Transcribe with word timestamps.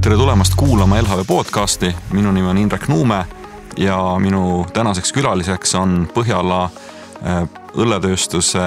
tere 0.00 0.16
tulemast 0.16 0.54
kuulama 0.56 1.02
LHV 1.02 1.24
podcasti, 1.26 1.96
minu 2.12 2.32
nimi 2.32 2.48
on 2.48 2.58
Indrek 2.58 2.88
Nuume 2.88 3.24
ja 3.76 3.98
minu 4.18 4.66
tänaseks 4.72 5.12
külaliseks 5.12 5.74
on 5.74 6.06
Põhjala 6.14 6.62
äh, 6.64 7.42
õlletööstuse 7.74 8.62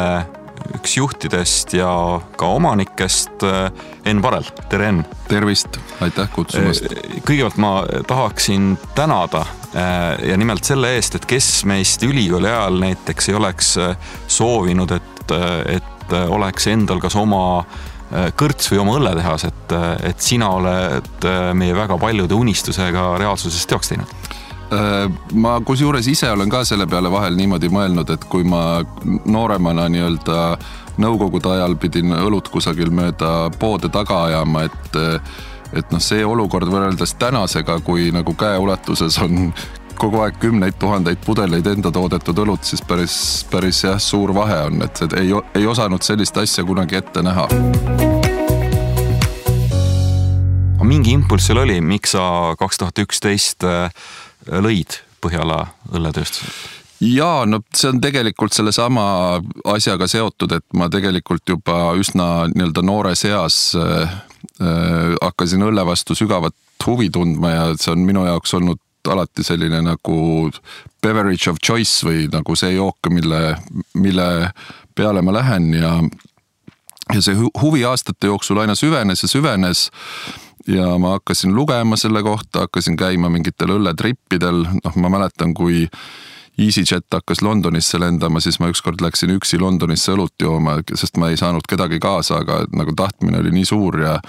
üks 0.75 0.97
juhtidest 0.97 1.73
ja 1.73 1.89
ka 2.37 2.51
omanikest 2.57 3.47
äh, 3.47 3.71
Enn 4.05 4.21
Varel, 4.21 4.45
tere 4.69 4.91
Enn. 4.91 5.05
tervist, 5.27 5.79
aitäh 6.03 6.29
kutsumast. 6.35 6.91
Äh, 6.91 7.23
kõigepealt 7.25 7.57
ma 7.63 7.73
tahaksin 8.07 8.75
tänada 8.95 9.45
ja 10.27 10.35
nimelt 10.37 10.67
selle 10.67 10.89
eest, 10.97 11.15
et 11.15 11.25
kes 11.25 11.61
meist 11.63 12.03
ülikooli 12.03 12.49
ajal 12.49 12.75
näiteks 12.83 13.29
ei 13.31 13.35
oleks 13.39 13.69
soovinud, 14.27 14.91
et, 14.91 15.31
et 15.79 16.00
oleks 16.11 16.67
endal 16.71 17.01
kas 17.03 17.15
oma 17.19 17.63
kõrts 18.35 18.67
või 18.67 18.81
oma 18.81 18.97
õlletehas, 18.99 19.45
et, 19.47 19.73
et 20.03 20.19
sina 20.19 20.49
oled 20.51 21.27
meie 21.55 21.71
väga 21.71 21.95
paljude 21.95 22.35
unistusega 22.35 23.05
reaalsuses 23.21 23.63
teoks 23.71 23.93
teinud. 23.93 24.11
Äh, 24.71 25.11
ma 25.33 25.57
kusjuures 25.67 26.07
ise 26.07 26.29
olen 26.31 26.49
ka 26.49 26.61
selle 26.63 26.85
peale 26.87 27.09
vahel 27.11 27.35
niimoodi 27.35 27.67
mõelnud, 27.67 28.07
et 28.13 28.23
kui 28.31 28.45
ma 28.47 28.79
nooremana 29.03 29.89
nii-öelda 29.91 30.37
nõukogude 31.03 31.51
ajal 31.57 31.75
pidin 31.81 32.13
õlut 32.15 32.47
kusagil 32.53 32.91
mööda 32.95 33.49
poode 33.59 33.91
taga 33.91 34.25
ajama, 34.29 34.67
et 34.69 35.01
et 35.71 35.91
noh, 35.91 36.01
see 36.03 36.23
olukord 36.27 36.67
võrreldes 36.67 37.13
tänasega, 37.19 37.77
kui 37.83 38.09
nagu 38.11 38.33
käeulatuses 38.35 39.17
on 39.23 39.53
kogu 40.01 40.23
aeg 40.25 40.39
kümneid 40.41 40.79
tuhandeid 40.81 41.19
pudeleid 41.25 41.67
enda 41.69 41.91
toodetud 41.93 42.39
õlut, 42.41 42.65
siis 42.65 42.81
päris, 42.81 43.15
päris 43.51 43.83
jah, 43.85 43.99
suur 44.01 44.33
vahe 44.33 44.57
on, 44.65 44.81
et 44.81 45.03
ei, 45.19 45.29
ei 45.59 45.67
osanud 45.69 46.01
sellist 46.01 46.37
asja 46.41 46.65
kunagi 46.65 46.97
ette 46.97 47.21
näha. 47.25 47.47
mingi 50.91 51.13
impulss 51.15 51.47
seal 51.47 51.61
oli, 51.61 51.77
miks 51.79 52.11
sa 52.17 52.23
kaks 52.59 52.81
tuhat 52.81 52.99
üksteist 53.05 53.63
lõid 54.51 54.97
Põhjala 55.21 55.61
õlletööstuse? 55.93 56.49
jaa, 57.01 57.45
no 57.45 57.61
see 57.73 57.89
on 57.93 58.01
tegelikult 58.03 58.53
sellesama 58.53 59.05
asjaga 59.71 60.09
seotud, 60.11 60.51
et 60.57 60.65
ma 60.77 60.89
tegelikult 60.91 61.47
juba 61.49 61.93
üsna 61.97 62.49
nii-öelda 62.51 62.83
noores 62.85 63.23
eas 63.29 63.61
äh, 63.77 64.17
äh, 64.61 65.15
hakkasin 65.21 65.63
õlle 65.69 65.85
vastu 65.87 66.17
sügavat 66.17 66.57
huvi 66.85 67.09
tundma 67.13 67.53
ja 67.53 67.65
see 67.77 67.93
on 67.93 68.05
minu 68.05 68.25
jaoks 68.27 68.57
olnud 68.57 68.81
alati 69.07 69.43
selline 69.43 69.81
nagu 69.85 70.49
beverage 71.01 71.49
of 71.49 71.57
choice 71.65 72.05
või 72.05 72.27
nagu 72.31 72.55
see 72.55 72.75
jook, 72.75 73.09
mille, 73.09 73.55
mille 73.93 74.27
peale 74.95 75.21
ma 75.21 75.33
lähen 75.39 75.73
ja 75.73 75.95
ja 77.11 77.21
see 77.21 77.35
huvi 77.61 77.85
aastate 77.85 78.29
jooksul 78.29 78.61
aina 78.61 78.75
süvenes 78.75 79.23
ja 79.23 79.29
süvenes. 79.31 79.89
Ja 80.69 80.97
ma 81.01 81.15
hakkasin 81.15 81.55
lugema 81.55 81.97
selle 81.97 82.21
kohta, 82.23 82.67
hakkasin 82.67 82.95
käima 82.95 83.31
mingitel 83.33 83.73
õlletrippidel, 83.73 84.61
noh, 84.83 84.99
ma 85.01 85.09
mäletan, 85.09 85.55
kui 85.57 85.87
EasyJet 86.61 87.07
hakkas 87.11 87.41
Londonisse 87.41 87.99
lendama, 87.99 88.39
siis 88.39 88.59
ma 88.61 88.69
ükskord 88.69 89.01
läksin 89.01 89.33
üksi 89.33 89.57
Londonisse 89.59 90.13
õlut 90.13 90.35
jooma, 90.43 90.77
sest 90.93 91.17
ma 91.17 91.31
ei 91.31 91.39
saanud 91.39 91.65
kedagi 91.67 91.97
kaasa, 91.99 92.43
aga 92.43 92.61
nagu 92.77 92.93
tahtmine 92.95 93.41
oli 93.41 93.55
nii 93.57 93.65
suur 93.65 93.99
ja 94.03 94.19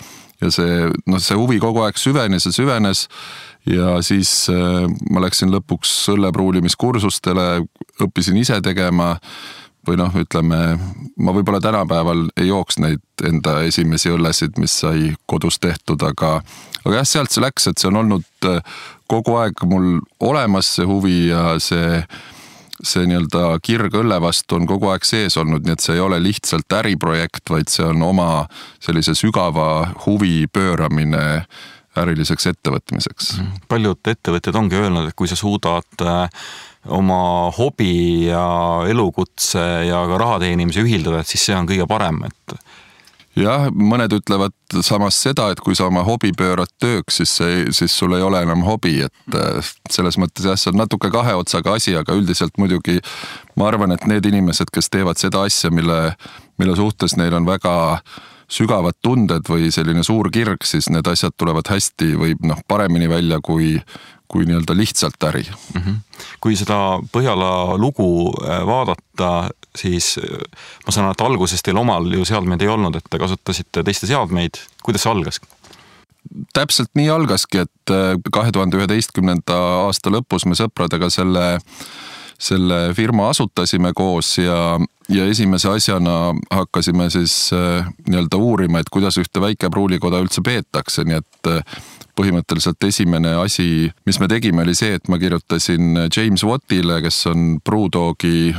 ja 0.42 0.50
see, 0.50 0.88
noh, 1.06 1.20
see 1.22 1.36
huvi 1.38 1.60
kogu 1.62 1.84
aeg 1.84 1.98
süvenes 2.00 2.48
ja 2.48 2.50
süvenes 2.54 3.04
ja 3.66 3.96
siis 4.02 4.48
äh, 4.50 4.86
ma 5.10 5.22
läksin 5.22 5.52
lõpuks 5.54 5.92
õllepruulimiskursustele, 6.14 7.64
õppisin 8.02 8.40
ise 8.40 8.60
tegema 8.64 9.16
või 9.86 9.98
noh, 9.98 10.14
ütleme, 10.14 10.58
ma 11.18 11.34
võib-olla 11.34 11.60
tänapäeval 11.62 12.28
ei 12.38 12.48
jooks 12.48 12.78
neid 12.82 13.24
enda 13.26 13.60
esimesi 13.66 14.12
õllesid, 14.14 14.58
mis 14.62 14.74
sai 14.84 15.10
kodus 15.26 15.58
tehtud, 15.62 16.02
aga, 16.06 16.36
aga 16.84 17.00
jah, 17.00 17.08
sealt 17.08 17.34
see 17.34 17.42
läks, 17.42 17.66
et 17.66 17.82
see 17.82 17.90
on 17.90 18.02
olnud 18.04 18.50
äh, 18.50 18.62
kogu 19.10 19.36
aeg 19.40 19.64
mul 19.68 19.98
olemas, 20.22 20.70
see 20.76 20.86
huvi 20.86 21.16
ja 21.32 21.56
see, 21.62 22.00
see 22.78 23.06
nii-öelda 23.10 23.58
kirg 23.62 23.94
õlle 23.98 24.20
vastu 24.22 24.58
on 24.58 24.70
kogu 24.70 24.90
aeg 24.92 25.06
sees 25.06 25.36
olnud, 25.38 25.66
nii 25.66 25.76
et 25.76 25.84
see 25.84 25.98
ei 25.98 26.04
ole 26.04 26.18
lihtsalt 26.22 26.78
äriprojekt, 26.78 27.44
vaid 27.50 27.70
see 27.70 27.86
on 27.86 28.02
oma 28.06 28.30
sellise 28.82 29.16
sügava 29.18 29.68
huvi 30.06 30.46
pööramine 30.50 31.44
äriliseks 32.00 32.46
ettevõtmiseks. 32.52 33.32
paljud 33.68 34.12
ettevõtjad 34.12 34.56
ongi 34.56 34.78
öelnud, 34.80 35.08
et 35.08 35.16
kui 35.16 35.28
sa 35.28 35.36
suudad 35.36 36.04
äh, 36.06 36.44
oma 36.88 37.50
hobi 37.56 38.28
ja 38.28 38.44
elukutse 38.88 39.64
ja 39.88 40.04
ka 40.08 40.20
raha 40.20 40.40
teenimise 40.42 40.82
ühildada, 40.82 41.20
et 41.20 41.30
siis 41.30 41.44
see 41.50 41.56
on 41.56 41.68
kõige 41.68 41.86
parem, 41.90 42.22
et 42.26 42.56
jah, 43.38 43.68
mõned 43.70 44.12
ütlevad 44.16 44.54
samas 44.84 45.18
seda, 45.22 45.50
et 45.52 45.60
kui 45.60 45.76
sa 45.78 45.86
oma 45.88 46.02
hobi 46.06 46.32
pöörad 46.36 46.72
tööks, 46.82 47.20
siis 47.20 47.36
see, 47.38 47.62
siis 47.76 47.94
sul 47.96 48.16
ei 48.16 48.24
ole 48.24 48.42
enam 48.44 48.64
hobi, 48.66 48.98
et 49.06 49.38
äh, 49.38 49.72
selles 49.92 50.18
mõttes 50.20 50.48
jah, 50.48 50.58
see 50.58 50.72
on 50.72 50.82
natuke 50.82 51.12
kahe 51.12 51.36
otsaga 51.38 51.76
asi, 51.78 51.96
aga 51.98 52.16
üldiselt 52.18 52.58
muidugi 52.60 52.98
ma 53.56 53.68
arvan, 53.70 53.94
et 53.94 54.08
need 54.10 54.26
inimesed, 54.32 54.72
kes 54.72 54.90
teevad 54.92 55.20
seda 55.20 55.46
asja, 55.48 55.70
mille, 55.70 56.14
mille 56.60 56.76
suhtes 56.76 57.16
neil 57.20 57.36
on 57.38 57.48
väga 57.48 57.74
sügavad 58.52 58.98
tunded 59.02 59.48
või 59.48 59.70
selline 59.72 60.04
suur 60.06 60.28
kirg, 60.32 60.64
siis 60.66 60.90
need 60.92 61.08
asjad 61.08 61.34
tulevad 61.40 61.70
hästi 61.72 62.12
või 62.20 62.34
noh, 62.44 62.60
paremini 62.68 63.08
välja 63.10 63.40
kui, 63.44 63.78
kui 64.28 64.46
nii-öelda 64.48 64.76
lihtsalt 64.76 65.28
äri 65.30 65.44
mm. 65.48 65.80
-hmm. 65.80 65.96
kui 66.40 66.56
seda 66.58 67.00
Põhjala 67.12 67.78
lugu 67.80 68.32
äh, 68.44 68.60
vaadata, 68.68 69.50
siis 69.76 70.18
äh, 70.20 70.44
ma 70.86 70.92
saan 70.92 71.08
aru, 71.08 71.16
et 71.16 71.26
alguses 71.28 71.62
teil 71.62 71.80
omal 71.80 72.12
ju 72.12 72.24
seadmeid 72.28 72.62
ei 72.62 72.72
olnud, 72.72 72.96
et 72.96 73.10
te 73.10 73.18
kasutasite 73.18 73.84
teiste 73.84 74.06
seadmeid, 74.06 74.60
kuidas 74.82 75.06
see 75.06 75.12
algas? 75.12 75.40
täpselt 76.54 76.92
nii 76.94 77.08
algaski, 77.10 77.64
et 77.66 77.90
äh, 77.90 78.14
kahe 78.32 78.52
tuhande 78.52 78.78
üheteistkümnenda 78.78 79.58
aasta 79.86 80.12
lõpus 80.12 80.46
me 80.46 80.58
sõpradega 80.58 81.10
selle 81.10 81.60
selle 82.42 82.78
firma 82.96 83.28
asutasime 83.30 83.92
koos 83.94 84.34
ja, 84.38 84.80
ja 85.12 85.26
esimese 85.28 85.68
asjana 85.70 86.32
hakkasime 86.50 87.10
siis 87.10 87.50
nii-öelda 88.08 88.38
uurima, 88.40 88.80
et 88.80 88.90
kuidas 88.92 89.18
ühte 89.20 89.40
väikepruulikoda 89.42 90.20
üldse 90.22 90.42
peetakse, 90.44 91.04
nii 91.04 91.18
et 91.20 91.50
põhimõtteliselt 92.18 92.84
esimene 92.88 93.34
asi, 93.40 93.90
mis 94.06 94.20
me 94.20 94.28
tegime, 94.28 94.64
oli 94.66 94.74
see, 94.76 94.96
et 94.98 95.08
ma 95.12 95.18
kirjutasin 95.20 96.06
James 96.08 96.44
Wattile, 96.44 97.00
kes 97.04 97.22
on 97.30 97.56
Brewdogi 97.64 98.52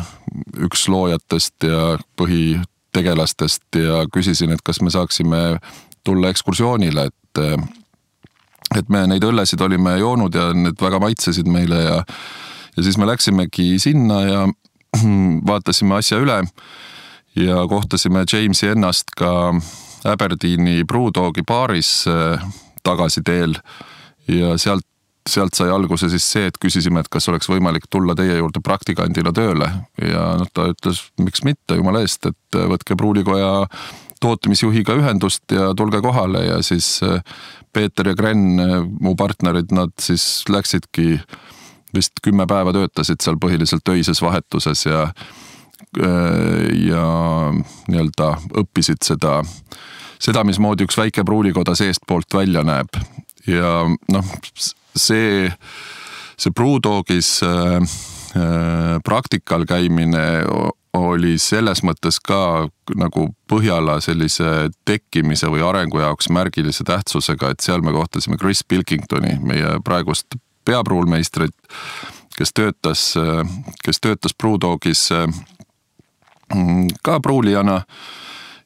üks 0.66 0.88
loojatest 0.90 1.68
ja 1.70 1.94
põhitegelastest 2.20 3.82
ja 3.82 4.04
küsisin, 4.14 4.56
et 4.56 4.64
kas 4.66 4.82
me 4.82 4.94
saaksime 4.94 5.44
tulla 6.04 6.34
ekskursioonile, 6.34 7.10
et 7.10 7.44
et 8.74 8.90
me 8.90 9.04
neid 9.06 9.22
õllesid 9.26 9.62
olime 9.62 10.00
joonud 10.02 10.34
ja 10.34 10.48
need 10.58 10.80
väga 10.82 10.98
maitsesid 11.02 11.50
meile 11.50 11.82
ja 11.84 11.98
ja 12.74 12.84
siis 12.84 12.98
me 12.98 13.06
läksimegi 13.06 13.78
sinna 13.80 14.22
ja 14.26 14.46
vaatasime 15.50 16.00
asja 16.00 16.20
üle 16.24 16.42
ja 17.40 17.64
kohtasime 17.70 18.26
Jamesi 18.30 18.72
ennast 18.74 19.14
ka 19.18 19.54
Aberdeeni 20.06 20.84
Brewdogi 20.88 21.42
baaris 21.48 22.04
tagasiteel. 22.84 23.56
Ja 24.28 24.58
sealt, 24.58 24.86
sealt 25.30 25.56
sai 25.56 25.72
alguse 25.72 26.10
siis 26.12 26.26
see, 26.36 26.48
et 26.48 26.60
küsisime, 26.62 27.02
et 27.02 27.10
kas 27.12 27.28
oleks 27.32 27.50
võimalik 27.50 27.88
tulla 27.92 28.16
teie 28.16 28.38
juurde 28.38 28.62
praktikandina 28.64 29.34
tööle. 29.36 29.70
Ja 30.02 30.34
noh, 30.40 30.50
ta 30.54 30.70
ütles, 30.72 31.02
miks 31.24 31.44
mitte, 31.48 31.78
jumala 31.80 32.04
eest, 32.04 32.28
et 32.30 32.60
võtke 32.72 32.98
pruulikoja 33.00 33.54
tootmisjuhiga 34.24 34.96
ühendust 35.00 35.52
ja 35.52 35.72
tulge 35.78 36.02
kohale. 36.04 36.46
Ja 36.48 36.62
siis 36.64 36.96
äh, 37.04 37.20
Peeter 37.74 38.12
ja 38.12 38.16
Gren, 38.16 38.46
äh, 38.60 38.78
mu 38.84 39.16
partnerid, 39.20 39.74
nad 39.76 39.96
siis 40.02 40.46
läksidki 40.52 41.18
vist 41.94 42.22
kümme 42.24 42.48
päeva 42.50 42.74
töötasid 42.76 43.22
seal 43.24 43.40
põhiliselt 43.42 43.90
öises 43.94 44.22
vahetuses 44.22 44.86
ja 44.86 45.08
äh, 45.08 46.70
ja 46.90 47.08
nii-öelda 47.88 48.36
õppisid 48.64 49.04
seda 49.06 49.42
seda, 50.24 50.44
mismoodi 50.48 50.88
üks 50.88 50.98
väike 51.00 51.26
pruulikoda 51.28 51.76
seestpoolt 51.78 52.34
välja 52.36 52.64
näeb. 52.66 53.00
ja 53.48 53.84
noh, 54.14 54.36
see, 54.96 55.50
see 56.38 56.56
Brewdogis 56.56 57.42
äh, 57.44 57.76
äh, 58.38 59.00
praktikal 59.04 59.68
käimine 59.68 60.24
oli 60.94 61.38
selles 61.42 61.82
mõttes 61.84 62.20
ka 62.22 62.70
nagu 62.96 63.32
Põhjala 63.50 64.00
sellise 64.02 64.70
tekkimise 64.86 65.50
või 65.50 65.64
arengu 65.66 66.00
jaoks 66.00 66.30
märgilise 66.34 66.86
tähtsusega, 66.86 67.52
et 67.52 67.66
seal 67.66 67.82
me 67.86 67.94
kohtasime 67.94 68.38
Chris 68.42 68.64
Pilkingtoni, 68.66 69.40
meie 69.42 69.80
praegust 69.86 70.38
peapruulmeistrit, 70.66 71.56
kes 72.38 72.54
töötas, 72.54 73.14
kes 73.84 74.02
töötas 74.02 74.36
Brewdogis 74.38 75.12
äh, 75.12 75.28
ka 77.04 77.20
pruulijana. 77.20 77.82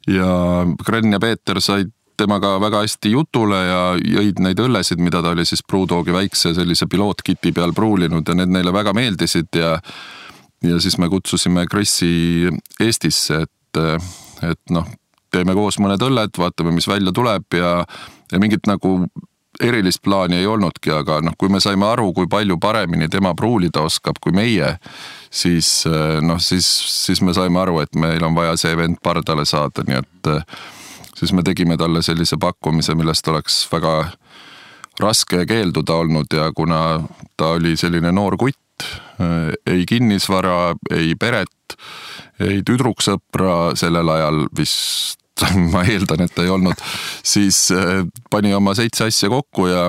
Ja 0.08 0.64
Gren 0.84 1.12
ja 1.12 1.20
Peeter 1.20 1.60
said 1.60 1.90
temaga 2.18 2.56
väga 2.60 2.80
hästi 2.82 3.10
jutule 3.12 3.58
ja 3.66 3.80
jõid 4.00 4.40
neid 4.42 4.58
õllesid, 4.58 5.00
mida 5.02 5.20
ta 5.22 5.34
oli 5.36 5.44
siis 5.46 5.62
Brewdogi 5.62 6.14
väikse 6.14 6.54
sellise 6.56 6.88
pilootkiti 6.90 7.52
peal 7.54 7.74
pruulinud 7.76 8.28
ja 8.28 8.34
need 8.38 8.54
neile 8.54 8.72
väga 8.74 8.94
meeldisid 8.96 9.60
ja 9.60 9.76
ja 10.64 10.80
siis 10.82 10.98
me 10.98 11.06
kutsusime 11.08 11.66
Krisi 11.70 12.48
Eestisse, 12.80 13.44
et 13.44 13.82
et 14.42 14.72
noh, 14.74 14.86
teeme 15.30 15.54
koos 15.54 15.78
mõned 15.82 16.02
õlled, 16.02 16.34
vaatame, 16.40 16.72
mis 16.74 16.88
välja 16.88 17.12
tuleb 17.14 17.54
ja, 17.54 17.72
ja 18.32 18.40
mingit 18.42 18.66
nagu 18.66 19.04
erilist 19.64 20.02
plaani 20.04 20.38
ei 20.38 20.46
olnudki, 20.46 20.92
aga 20.94 21.20
noh, 21.24 21.34
kui 21.38 21.50
me 21.52 21.60
saime 21.60 21.86
aru, 21.88 22.12
kui 22.14 22.28
palju 22.30 22.58
paremini 22.62 23.08
tema 23.10 23.34
pruulida 23.34 23.82
oskab 23.86 24.20
kui 24.22 24.32
meie, 24.36 24.76
siis 25.30 25.82
noh, 26.22 26.40
siis, 26.42 26.68
siis 27.06 27.22
me 27.26 27.34
saime 27.34 27.60
aru, 27.60 27.80
et 27.82 27.98
meil 27.98 28.24
on 28.24 28.36
vaja 28.36 28.56
see 28.60 28.76
vend 28.78 29.00
pardale 29.02 29.46
saada, 29.48 29.84
nii 29.88 29.98
et 29.98 30.30
siis 31.18 31.34
me 31.34 31.42
tegime 31.42 31.76
talle 31.76 32.02
sellise 32.06 32.38
pakkumise, 32.40 32.94
millest 32.98 33.28
oleks 33.28 33.64
väga 33.72 33.94
raske 35.00 35.44
keelduda 35.46 35.94
olnud 36.02 36.34
ja 36.34 36.50
kuna 36.54 37.02
ta 37.36 37.54
oli 37.58 37.76
selline 37.78 38.12
noor 38.12 38.36
kutt, 38.38 38.86
ei 39.66 39.84
kinnisvara, 39.88 40.74
ei 40.94 41.14
peret, 41.18 41.78
ei 42.42 42.62
tüdruksõpra 42.66 43.76
sellel 43.78 44.14
ajal 44.14 44.44
vist 44.56 45.22
ma 45.72 45.84
eeldan, 45.86 46.24
et 46.26 46.42
ei 46.42 46.50
olnud, 46.52 46.82
siis 47.26 47.68
äh, 47.74 48.02
pani 48.30 48.52
oma 48.56 48.74
seitse 48.78 49.08
asja 49.08 49.30
kokku 49.32 49.68
ja 49.70 49.88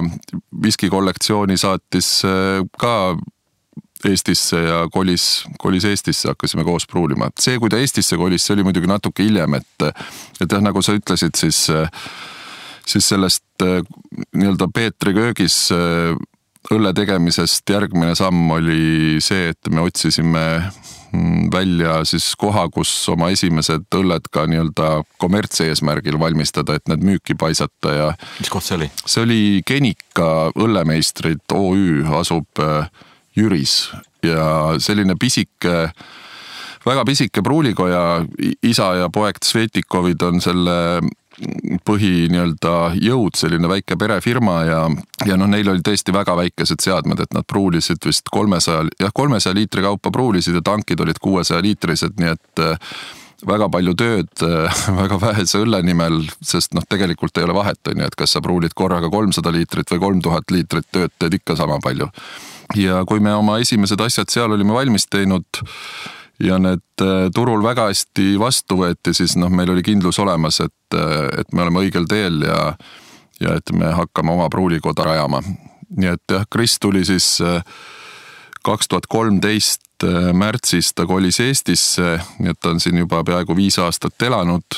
viskikollektsiooni 0.64 1.58
saatis 1.60 2.20
äh, 2.28 2.64
ka 2.80 2.96
Eestisse 4.08 4.62
ja 4.64 4.76
kolis, 4.88 5.44
kolis 5.60 5.84
Eestisse, 5.90 6.30
hakkasime 6.32 6.64
koos 6.64 6.86
pruulima. 6.88 7.28
see, 7.40 7.60
kui 7.60 7.72
ta 7.72 7.82
Eestisse 7.82 8.18
kolis, 8.18 8.46
see 8.46 8.56
oli 8.56 8.64
muidugi 8.64 8.88
natuke 8.88 9.26
hiljem, 9.26 9.58
et, 9.60 9.88
et 10.40 10.46
jah, 10.48 10.64
nagu 10.64 10.82
sa 10.86 10.96
ütlesid, 10.96 11.36
siis, 11.36 11.66
siis 12.88 13.10
sellest 13.12 13.66
äh, 13.66 13.82
nii-öelda 14.40 14.70
Peetri 14.74 15.16
köögis 15.18 15.66
õlle 16.70 16.94
tegemisest 16.96 17.72
järgmine 17.72 18.16
samm 18.16 18.52
oli 18.56 19.20
see, 19.24 19.52
et 19.52 19.72
me 19.72 19.84
otsisime 19.84 20.46
välja 21.54 22.00
siis 22.06 22.32
koha, 22.40 22.68
kus 22.74 22.92
oma 23.10 23.32
esimesed 23.34 23.88
õlled 23.96 24.30
ka 24.34 24.46
nii-öelda 24.50 24.90
kommertseesmärgil 25.22 26.20
valmistada, 26.22 26.78
et 26.78 26.88
need 26.92 27.06
müüki 27.06 27.36
paisata 27.40 27.94
ja. 27.96 28.08
mis 28.40 28.52
koht 28.54 28.68
see 28.68 28.78
oli? 28.78 28.90
see 29.06 29.26
oli 29.26 29.42
Genika 29.68 30.50
õllemeistrid 30.56 31.46
OÜ, 31.56 32.04
asub 32.20 32.64
äh, 32.64 32.90
Jüris 33.38 33.90
ja 34.26 34.76
selline 34.82 35.16
pisike 35.20 35.90
väga 36.86 37.04
pisike 37.06 37.44
pruulikoja, 37.46 38.26
isa 38.64 38.94
ja 39.02 39.10
poeg 39.14 39.42
Svetikovid 39.44 40.22
on 40.26 40.42
selle 40.44 40.78
põhi 41.88 42.28
nii-öelda 42.32 42.74
jõud, 43.00 43.38
selline 43.40 43.70
väike 43.72 43.98
perefirma 44.00 44.58
ja, 44.68 44.82
ja 45.28 45.38
noh, 45.40 45.50
neil 45.52 45.70
olid 45.72 45.86
tõesti 45.86 46.14
väga 46.16 46.36
väikesed 46.40 46.84
seadmed, 46.84 47.22
et 47.24 47.36
nad 47.36 47.48
pruulisid 47.48 48.04
vist 48.06 48.28
kolmesaja, 48.32 48.86
jah, 49.00 49.14
kolmesaja 49.16 49.56
liitri 49.56 49.86
kaupa 49.86 50.12
pruulisid 50.12 50.60
ja 50.60 50.64
tankid 50.66 51.00
olid 51.04 51.22
kuuesaja 51.24 51.64
liitrised, 51.64 52.20
nii 52.20 52.34
et 52.36 52.64
äh, 52.66 52.94
väga 53.48 53.70
palju 53.72 53.96
tööd 54.00 54.46
äh, 54.46 54.84
väga 55.02 55.20
vähese 55.22 55.64
õlle 55.64 55.82
nimel, 55.86 56.22
sest 56.44 56.76
noh, 56.78 56.86
tegelikult 56.90 57.38
ei 57.40 57.48
ole 57.48 57.56
vahet, 57.58 57.82
on 57.88 58.04
ju, 58.04 58.12
et 58.12 58.20
kas 58.20 58.36
sa 58.36 58.44
pruulid 58.44 58.76
korraga 58.76 59.12
kolmsada 59.14 59.54
liitrit 59.56 59.96
või 59.96 60.06
kolm 60.06 60.24
tuhat 60.26 60.52
liitrit 60.56 60.90
tööd, 60.92 61.16
teed 61.20 61.40
ikka 61.40 61.58
sama 61.60 61.80
palju. 61.84 62.10
ja 62.76 63.04
kui 63.08 63.24
me 63.24 63.34
oma 63.34 63.60
esimesed 63.64 64.02
asjad 64.02 64.30
seal 64.30 64.52
olime 64.52 64.76
valmis 64.76 65.08
teinud 65.10 65.64
ja 66.40 66.60
need 66.60 67.02
äh, 67.02 67.30
turul 67.36 67.64
väga 67.64 67.90
hästi 67.90 68.34
vastu 68.40 68.80
võeti, 68.80 69.14
siis 69.16 69.36
noh, 69.40 69.52
meil 69.52 69.72
oli 69.74 69.84
kindlus 69.86 70.20
olemas, 70.24 70.62
et, 70.64 70.96
äh, 70.96 71.42
et 71.42 71.54
me 71.54 71.66
oleme 71.66 71.84
õigel 71.86 72.08
teel 72.10 72.42
ja, 72.48 72.62
ja 73.42 73.56
et 73.60 73.74
me 73.76 73.92
hakkame 73.96 74.34
oma 74.36 74.50
pruulikoda 74.50 75.10
rajama. 75.12 75.44
nii 75.90 76.14
et 76.14 76.32
jah, 76.32 76.46
Kris 76.52 76.80
tuli 76.80 77.04
siis 77.06 77.40
äh, 77.42 77.64
kaks 78.64 78.88
tuhat 78.88 79.08
kolmteist 79.08 79.86
märtsis 80.34 80.94
ta 80.96 81.04
kolis 81.04 81.42
Eestisse, 81.44 82.20
nii 82.40 82.54
et 82.54 82.60
ta 82.62 82.70
on 82.72 82.80
siin 82.80 82.98
juba 83.02 83.20
peaaegu 83.28 83.56
viis 83.56 83.76
aastat 83.84 84.22
elanud 84.24 84.78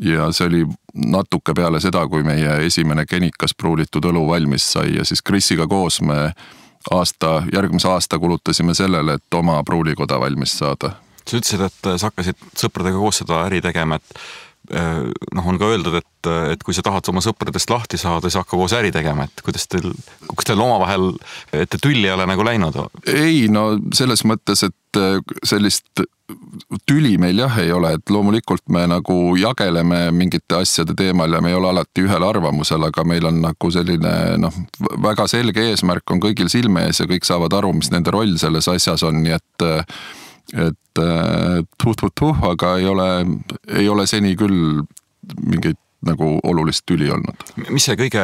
ja 0.00 0.28
see 0.32 0.46
oli 0.46 0.60
natuke 0.94 1.54
peale 1.54 1.80
seda, 1.82 2.04
kui 2.08 2.22
meie 2.22 2.60
esimene 2.66 3.02
genikas 3.10 3.56
pruulitud 3.58 4.04
õlu 4.06 4.22
valmis 4.28 4.68
sai 4.74 4.96
ja 4.96 5.04
siis 5.04 5.22
Krisiga 5.22 5.66
koos 5.66 6.00
me 6.00 6.32
aasta, 6.90 7.42
järgmise 7.52 7.88
aasta 7.88 8.18
kulutasime 8.18 8.74
sellele, 8.74 9.14
et 9.14 9.34
oma 9.34 9.62
pruulikoda 9.64 10.20
valmis 10.20 10.58
saada. 10.58 10.92
sa 11.26 11.36
ütlesid, 11.36 11.60
et 11.60 11.90
sa 11.96 12.10
hakkasid 12.10 12.38
sõpradega 12.58 12.98
koos 12.98 13.22
seda 13.22 13.44
äri 13.46 13.60
tegema, 13.62 13.94
et 13.96 14.24
noh, 14.70 15.48
on 15.48 15.58
ka 15.58 15.68
öeldud, 15.72 15.96
et, 15.98 16.30
et 16.54 16.62
kui 16.62 16.74
sa 16.76 16.84
tahad 16.86 17.08
oma 17.10 17.22
sõpradest 17.24 17.70
lahti 17.72 17.98
saada, 18.00 18.30
siis 18.30 18.38
hakka 18.40 18.56
koos 18.56 18.74
äri 18.78 18.92
tegema, 18.94 19.26
et 19.26 19.42
kuidas 19.44 19.66
teil, 19.70 19.90
kas 20.36 20.48
teil 20.48 20.62
omavahel, 20.62 21.10
et 21.52 21.70
te 21.72 21.80
tülli 21.82 22.06
ei 22.06 22.14
ole 22.14 22.28
nagu 22.30 22.46
läinud? 22.46 22.78
ei 23.10 23.46
no 23.52 23.72
selles 23.94 24.24
mõttes, 24.28 24.62
et 24.68 25.00
eh, 25.00 25.18
sellist 25.46 26.04
tüli 26.86 27.16
meil 27.20 27.42
jah 27.42 27.58
ei 27.60 27.72
ole, 27.72 27.94
et 27.96 28.10
loomulikult 28.10 28.64
me 28.72 28.84
nagu 28.88 29.16
jageleme 29.36 30.04
mingite 30.14 30.60
asjade 30.62 30.94
teemal 30.96 31.32
ja 31.32 31.42
me 31.44 31.52
ei 31.52 31.58
ole 31.58 31.68
alati 31.72 32.06
ühel 32.06 32.24
arvamusel, 32.24 32.86
aga 32.88 33.04
meil 33.04 33.26
on 33.28 33.42
nagu 33.42 33.70
selline 33.74 34.14
noh, 34.40 34.62
väga 35.02 35.26
selge 35.30 35.66
eesmärk 35.72 36.14
on 36.14 36.22
kõigil 36.22 36.50
silme 36.52 36.86
ees 36.88 37.02
ja 37.02 37.08
kõik 37.10 37.28
saavad 37.28 37.52
aru, 37.58 37.74
mis 37.76 37.92
nende 37.92 38.14
roll 38.14 38.38
selles 38.40 38.70
asjas 38.70 39.04
on, 39.08 39.22
nii 39.24 39.36
et 39.36 39.66
et 40.52 41.02
tuh-tuh-tuh, 41.82 42.42
aga 42.50 42.74
ei 42.80 42.86
ole, 42.86 43.08
ei 43.72 43.88
ole 43.88 44.06
seni 44.06 44.34
küll 44.36 44.82
mingeid 45.40 45.78
nagu 46.06 46.34
olulist 46.42 46.84
tüli 46.86 47.10
olnud. 47.12 47.44
mis 47.70 47.84
see 47.86 47.96
kõige 47.98 48.22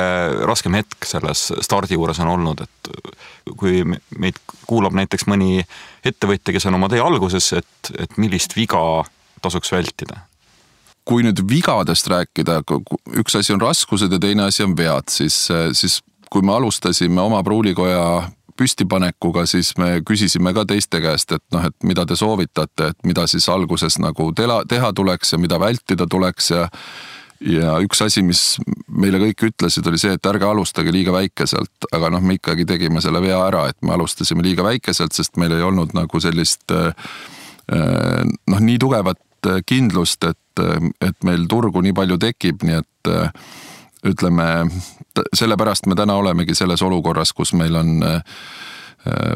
raskem 0.49 0.75
hetk 0.79 1.07
selles 1.07 1.49
stardi 1.63 1.95
juures 1.95 2.19
on 2.25 2.33
olnud, 2.33 2.65
et 2.65 2.91
kui 3.59 3.85
meid 3.87 4.41
kuulab 4.67 4.97
näiteks 4.99 5.29
mõni 5.31 5.63
ettevõtja, 6.07 6.55
kes 6.55 6.67
on 6.69 6.79
oma 6.81 6.91
tee 6.91 7.03
alguses, 7.03 7.53
et, 7.61 7.93
et 7.95 8.19
millist 8.19 8.57
viga 8.59 9.05
tasuks 9.45 9.73
vältida? 9.73 10.25
kui 11.09 11.23
nüüd 11.25 11.41
vigadest 11.49 12.05
rääkida, 12.13 12.59
üks 13.17 13.39
asi 13.39 13.55
on 13.55 13.63
raskused 13.63 14.13
ja 14.13 14.19
teine 14.21 14.45
asi 14.45 14.61
on 14.61 14.75
vead, 14.77 15.07
siis, 15.09 15.47
siis 15.73 16.03
kui 16.29 16.45
me 16.45 16.53
alustasime 16.53 17.23
oma 17.23 17.41
pruulikoja 17.47 18.29
püstipanekuga, 18.59 19.47
siis 19.47 19.73
me 19.79 20.01
küsisime 20.07 20.53
ka 20.57 20.65
teiste 20.69 21.01
käest, 21.05 21.33
et 21.37 21.45
noh, 21.55 21.69
et 21.69 21.77
mida 21.87 22.05
te 22.07 22.17
soovitate, 22.19 22.91
et 22.93 23.07
mida 23.07 23.27
siis 23.31 23.47
alguses 23.53 23.99
nagu 24.03 24.33
tela, 24.37 24.63
teha 24.69 24.93
tuleks 24.93 25.35
ja 25.35 25.39
mida 25.39 25.61
vältida 25.61 26.09
tuleks 26.11 26.53
ja 26.55 26.67
ja 27.39 27.77
üks 27.83 28.01
asi, 28.03 28.23
mis 28.27 28.41
meile 28.91 29.21
kõik 29.23 29.45
ütlesid, 29.53 29.87
oli 29.87 30.01
see, 30.01 30.17
et 30.17 30.27
ärge 30.27 30.47
alustage 30.49 30.91
liiga 30.95 31.15
väikeselt, 31.15 31.87
aga 31.95 32.11
noh, 32.11 32.23
me 32.25 32.35
ikkagi 32.39 32.67
tegime 32.67 33.03
selle 33.05 33.23
vea 33.23 33.39
ära, 33.47 33.69
et 33.71 33.79
me 33.87 33.95
alustasime 33.95 34.43
liiga 34.43 34.67
väikeselt, 34.67 35.15
sest 35.15 35.39
meil 35.39 35.55
ei 35.55 35.63
olnud 35.63 35.95
nagu 35.95 36.21
sellist 36.23 36.75
äh, 36.75 36.91
noh, 37.71 38.59
nii 38.59 38.79
tugevat 38.83 39.53
äh, 39.53 39.63
kindlust, 39.67 40.27
et, 40.27 40.65
et 41.05 41.27
meil 41.27 41.47
turgu 41.51 41.83
nii 41.85 41.95
palju 41.95 42.19
tekib, 42.27 42.67
nii 42.67 42.81
et 42.83 43.13
ütleme, 44.07 44.47
sellepärast 45.35 45.87
me 45.87 45.95
täna 45.99 46.15
olemegi 46.15 46.55
selles 46.55 46.83
olukorras, 46.83 47.33
kus 47.33 47.53
meil 47.53 47.77
on 47.77 48.03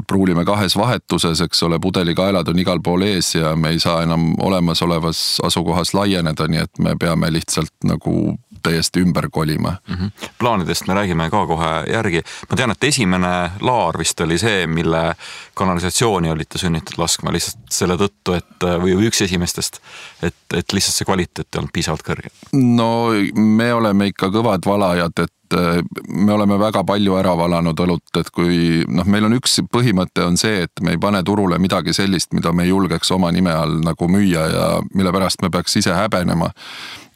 pruulime 0.07 0.45
kahes 0.45 0.77
vahetuses, 0.77 1.41
eks 1.41 1.63
ole, 1.63 1.79
pudelikaelad 1.81 2.49
on 2.49 2.59
igal 2.59 2.81
pool 2.85 3.07
ees 3.07 3.35
ja 3.35 3.55
me 3.57 3.71
ei 3.73 3.79
saa 3.81 4.03
enam 4.03 4.35
olemasolevas 4.43 5.41
asukohas 5.47 5.95
laieneda, 5.95 6.49
nii 6.51 6.61
et 6.67 6.83
me 6.83 6.97
peame 7.01 7.31
lihtsalt 7.33 7.73
nagu 7.89 8.35
täiesti 8.63 9.01
ümber 9.01 9.29
kolima 9.31 9.77
mm. 9.89 9.95
-hmm. 9.95 10.29
plaanidest 10.39 10.87
me 10.89 10.95
räägime 10.95 11.31
ka 11.31 11.47
kohe 11.47 11.73
järgi. 11.93 12.23
ma 12.51 12.57
tean, 12.57 12.71
et 12.71 12.85
esimene 12.85 13.51
laar 13.61 13.99
vist 13.99 14.21
oli 14.21 14.39
see, 14.39 14.67
mille 14.67 15.15
kanalisatsiooni 15.55 16.31
olite 16.31 16.59
sunnitud 16.59 16.99
laskma 16.99 17.33
lihtsalt 17.33 17.59
selle 17.71 17.97
tõttu, 18.01 18.37
et 18.37 18.67
või, 18.83 18.97
või 18.97 19.11
üks 19.11 19.23
esimestest, 19.25 19.81
et, 20.23 20.35
et 20.55 20.73
lihtsalt 20.73 20.97
see 20.97 21.09
kvaliteet 21.09 21.49
ei 21.55 21.61
olnud 21.61 21.73
piisavalt 21.73 22.05
kõrge. 22.07 22.33
no 22.53 22.89
me 23.35 23.73
oleme 23.75 24.11
ikka 24.13 24.31
kõvad 24.33 24.67
valajad, 24.67 25.25
et 25.25 25.57
äh, 25.59 25.83
me 26.09 26.33
oleme 26.33 26.59
väga 26.59 26.85
palju 26.85 27.17
ära 27.19 27.37
valanud 27.39 27.85
õlut, 27.85 28.21
et 28.21 28.31
kui 28.31 28.85
noh, 28.89 29.07
meil 29.07 29.29
on 29.29 29.37
üks 29.39 29.61
põhimõte 29.73 30.25
on 30.27 30.37
see, 30.41 30.65
et 30.67 30.85
me 30.85 30.97
ei 30.97 31.01
pane 31.03 31.23
turule 31.23 31.59
midagi 31.59 31.95
sellist, 31.97 32.33
mida 32.33 32.53
me 32.53 32.67
ei 32.67 32.73
julgeks 32.73 33.13
oma 33.13 33.33
nime 33.33 33.53
all 33.53 33.81
nagu 33.85 34.09
müüa 34.09 34.49
ja 34.57 34.69
mille 34.95 35.13
pärast 35.13 35.43
me 35.43 35.51
peaks 35.51 35.77
ise 35.83 35.95
häbenema. 35.97 36.53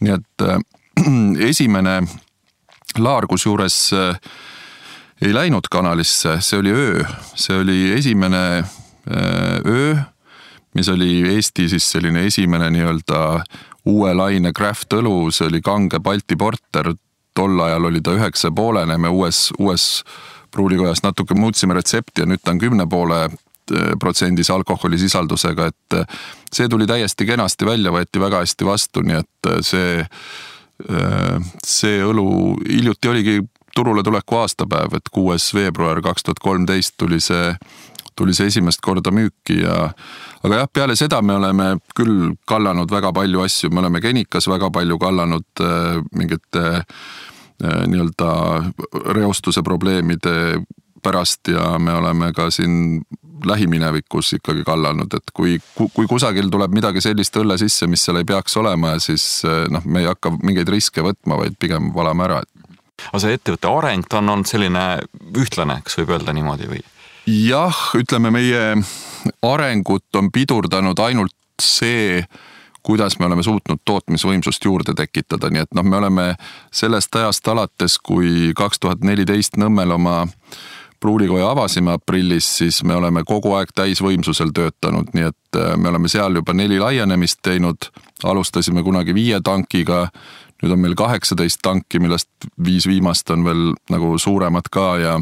nii 0.00 0.12
et 0.12 0.44
äh, 0.44 0.58
esimene 1.50 2.00
laar, 2.98 3.26
kusjuures 3.26 3.78
äh, 3.92 4.20
ei 5.22 5.34
läinud 5.34 5.68
kanalisse, 5.70 6.38
see 6.40 6.60
oli 6.60 6.72
öö, 6.72 7.04
see 7.34 7.56
oli 7.60 7.78
esimene 7.92 8.42
äh, 8.58 9.60
öö, 9.66 9.96
mis 10.74 10.88
oli 10.88 11.22
Eesti 11.34 11.68
siis 11.68 11.90
selline 11.90 12.26
esimene 12.26 12.70
nii-öelda 12.70 13.20
uue 13.88 14.14
laine 14.14 14.52
craft 14.52 14.96
õlu, 14.98 15.30
see 15.32 15.48
oli 15.48 15.62
kange 15.64 16.00
Balti 16.04 16.36
porter, 16.36 16.92
tol 17.36 17.60
ajal 17.64 17.88
oli 17.90 18.02
ta 18.04 18.16
üheksa 18.16 18.50
poolene, 18.54 18.98
me 18.98 19.08
uues, 19.12 19.50
uues 19.58 20.04
pruulikojas 20.52 21.02
natuke 21.04 21.36
muutsime 21.36 21.76
retsepti 21.76 22.24
ja 22.24 22.28
nüüd 22.28 22.42
ta 22.42 22.52
on 22.54 22.60
kümne 22.60 22.86
poole 22.88 23.22
eh, 23.28 23.94
protsendise 24.00 24.52
alkoholisisaldusega, 24.52 25.70
et 25.72 25.98
see 26.52 26.68
tuli 26.72 26.88
täiesti 26.88 27.28
kenasti 27.28 27.68
välja, 27.68 27.92
võeti 27.92 28.20
väga 28.20 28.42
hästi 28.44 28.68
vastu, 28.68 29.04
nii 29.04 29.20
et 29.20 29.50
see, 29.64 30.04
see 31.64 32.00
õlu 32.04 32.26
hiljuti 32.68 33.08
oligi 33.08 33.36
turule 33.76 34.02
tuleku 34.04 34.36
aastapäev, 34.40 34.96
et 34.96 35.08
kuues 35.12 35.48
veebruar 35.56 36.02
kaks 36.04 36.26
tuhat 36.26 36.40
kolmteist 36.44 36.96
tuli 37.00 37.20
see 37.20 37.54
tuli 38.16 38.34
see 38.34 38.48
esimest 38.50 38.80
korda 38.84 39.12
müüki 39.12 39.60
ja 39.60 39.90
aga 40.44 40.62
jah, 40.62 40.70
peale 40.72 40.96
seda 40.96 41.20
me 41.22 41.36
oleme 41.36 41.68
küll 41.96 42.32
kallanud 42.48 42.90
väga 42.92 43.12
palju 43.16 43.44
asju, 43.44 43.70
me 43.70 43.82
oleme 43.82 44.00
Genikas 44.00 44.48
väga 44.48 44.70
palju 44.72 44.98
kallanud 44.98 45.64
äh, 45.64 46.00
mingite 46.16 46.64
äh, 46.80 47.82
nii-öelda 47.92 48.30
reostuse 49.16 49.62
probleemide 49.62 50.62
pärast 51.06 51.52
ja 51.52 51.76
me 51.78 51.94
oleme 51.94 52.32
ka 52.36 52.50
siin 52.50 53.04
lähiminevikus 53.46 54.32
ikkagi 54.38 54.64
kallanud, 54.66 55.12
et 55.14 55.30
kui, 55.34 55.58
kui 55.76 56.06
kusagil 56.08 56.48
tuleb 56.50 56.74
midagi 56.74 57.02
sellist 57.04 57.36
õlle 57.38 57.58
sisse, 57.60 57.86
mis 57.90 58.02
seal 58.06 58.20
ei 58.20 58.26
peaks 58.28 58.56
olema 58.58 58.96
siis 59.02 59.26
äh, 59.46 59.66
noh, 59.72 59.84
me 59.84 60.02
ei 60.02 60.10
hakka 60.10 60.32
mingeid 60.40 60.70
riske 60.72 61.04
võtma, 61.04 61.38
vaid 61.42 61.58
pigem 61.60 61.92
valame 61.94 62.26
ära. 62.26 62.42
aga 63.10 63.22
see 63.22 63.36
ettevõtte 63.36 63.70
areng, 63.70 64.08
ta 64.08 64.20
on 64.22 64.34
olnud 64.34 64.50
selline 64.50 64.84
ühtlane, 65.36 65.80
kas 65.84 65.98
võib 66.00 66.16
öelda 66.16 66.34
niimoodi 66.36 66.70
või? 66.72 66.82
jah, 67.26 67.78
ütleme 67.98 68.30
meie 68.34 68.66
arengut 69.42 70.18
on 70.18 70.30
pidurdanud 70.32 70.98
ainult 71.02 71.34
see, 71.62 72.22
kuidas 72.86 73.18
me 73.18 73.26
oleme 73.26 73.42
suutnud 73.42 73.82
tootmisvõimsust 73.84 74.64
juurde 74.64 74.94
tekitada, 74.94 75.50
nii 75.50 75.64
et 75.66 75.74
noh, 75.74 75.86
me 75.86 75.98
oleme 75.98 76.26
sellest 76.70 77.14
ajast 77.18 77.48
alates, 77.50 77.98
kui 77.98 78.52
kaks 78.56 78.82
tuhat 78.82 79.02
neliteist 79.06 79.58
Nõmmel 79.58 79.96
oma 79.96 80.20
pruulikoja 81.06 81.50
avasime 81.50 81.92
aprillis, 81.94 82.48
siis 82.58 82.80
me 82.84 82.96
oleme 82.98 83.22
kogu 83.26 83.52
aeg 83.54 83.70
täisvõimsusel 83.78 84.50
töötanud, 84.54 85.12
nii 85.14 85.28
et 85.28 85.58
äh, 85.60 85.76
me 85.78 85.92
oleme 85.92 86.10
seal 86.10 86.34
juba 86.40 86.54
neli 86.56 86.80
laienemist 86.82 87.38
teinud. 87.46 87.92
alustasime 88.24 88.82
kunagi 88.82 89.14
viie 89.14 89.38
tankiga, 89.44 90.08
nüüd 90.62 90.72
on 90.74 90.82
meil 90.82 90.96
kaheksateist 90.98 91.62
tanki, 91.62 92.00
millest 92.02 92.50
viis 92.64 92.88
viimast 92.90 93.30
on 93.30 93.44
veel 93.46 93.62
nagu 93.92 94.18
suuremad 94.18 94.66
ka 94.72 94.88
ja 94.98 95.20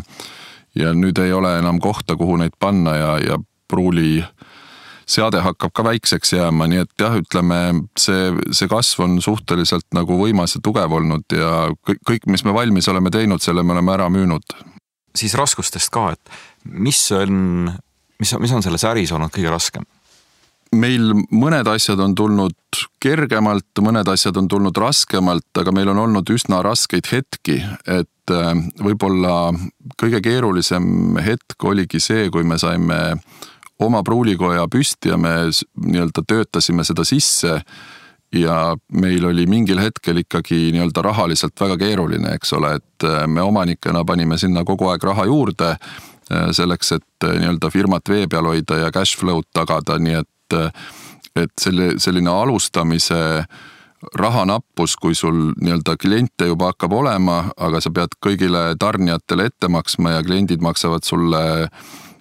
ja 0.75 0.95
nüüd 0.95 1.19
ei 1.21 1.33
ole 1.33 1.59
enam 1.59 1.79
kohta, 1.81 2.17
kuhu 2.17 2.37
neid 2.41 2.57
panna 2.59 2.97
ja, 2.97 3.13
ja 3.19 3.39
pruuli 3.69 4.25
seade 5.07 5.41
hakkab 5.45 5.73
ka 5.77 5.85
väikseks 5.85 6.33
jääma, 6.33 6.67
nii 6.71 6.85
et 6.87 6.93
jah, 7.01 7.17
ütleme 7.21 7.59
see, 8.01 8.33
see 8.57 8.71
kasv 8.73 9.05
on 9.05 9.19
suhteliselt 9.23 9.87
nagu 9.95 10.17
võimas 10.17 10.57
ja 10.57 10.63
tugev 10.65 10.97
olnud 10.97 11.37
ja 11.37 11.51
kõik, 11.85 12.01
kõik, 12.09 12.31
mis 12.33 12.45
me 12.49 12.57
valmis 12.57 12.89
oleme 12.89 13.13
teinud, 13.13 13.45
selle 13.45 13.63
me 13.63 13.77
oleme 13.77 13.93
ära 13.99 14.09
müünud. 14.09 14.57
Siis 15.15 15.35
raskustest 15.39 15.93
ka, 15.95 16.11
et 16.15 16.31
mis 16.65 17.01
on, 17.15 17.69
mis, 18.21 18.35
mis 18.41 18.55
on 18.57 18.65
selles 18.65 18.87
äris 18.89 19.13
olnud 19.15 19.33
kõige 19.35 19.53
raskem? 19.53 19.87
meil 20.75 21.13
mõned 21.31 21.69
asjad 21.71 22.01
on 22.03 22.17
tulnud 22.19 22.81
kergemalt, 23.03 23.79
mõned 23.85 24.09
asjad 24.11 24.35
on 24.41 24.49
tulnud 24.51 24.75
raskemalt, 24.75 25.47
aga 25.61 25.71
meil 25.71 25.93
on 25.93 26.01
olnud 26.03 26.31
üsna 26.35 26.59
raskeid 26.67 27.07
hetki, 27.13 27.61
et 27.87 28.35
äh, 28.35 28.53
võib-olla 28.83 29.53
kõige 30.01 30.19
keerulisem 30.25 31.21
hetk 31.23 31.69
oligi 31.71 32.03
see, 32.03 32.27
kui 32.35 32.43
me 32.43 32.59
saime 32.59 32.99
oma 33.85 34.03
pruulikoja 34.07 34.67
püsti 34.71 35.13
ja 35.13 35.19
me 35.21 35.35
nii-öelda 35.51 36.25
töötasime 36.27 36.87
seda 36.87 37.07
sisse 37.07 37.61
ja 38.35 38.75
meil 38.93 39.25
oli 39.29 39.47
mingil 39.51 39.81
hetkel 39.83 40.23
ikkagi 40.25 40.71
nii-öelda 40.75 41.03
rahaliselt 41.05 41.61
väga 41.61 41.77
keeruline, 41.81 42.35
eks 42.39 42.55
ole, 42.59 42.75
et 42.81 43.07
äh, 43.07 43.25
me 43.27 43.45
omanikena 43.45 44.05
panime 44.05 44.39
sinna 44.41 44.65
kogu 44.65 44.89
aeg 44.93 45.05
raha 45.05 45.27
juurde 45.31 45.75
äh, 45.75 46.49
selleks, 46.57 46.93
et 46.99 47.29
nii-öelda 47.29 47.71
firmat 47.73 48.09
vee 48.09 48.27
peal 48.31 48.49
hoida 48.51 48.81
ja 48.87 48.93
cash 48.95 49.19
flow'd 49.21 49.51
tagada, 49.55 49.99
nii 49.99 50.23
et 50.23 50.31
et 51.35 51.51
selle, 51.59 51.95
selline 51.99 52.31
alustamise 52.31 53.17
rahanappus, 54.19 54.97
kui 55.01 55.17
sul 55.19 55.53
nii-öelda 55.59 55.97
kliente 56.01 56.47
juba 56.51 56.71
hakkab 56.73 56.93
olema, 56.95 57.39
aga 57.57 57.81
sa 57.83 57.91
pead 57.95 58.15
kõigile 58.23 58.75
tarnijatele 58.79 59.49
ette 59.51 59.71
maksma 59.73 60.17
ja 60.17 60.23
kliendid 60.27 60.63
maksavad 60.63 61.07
sulle 61.07 61.43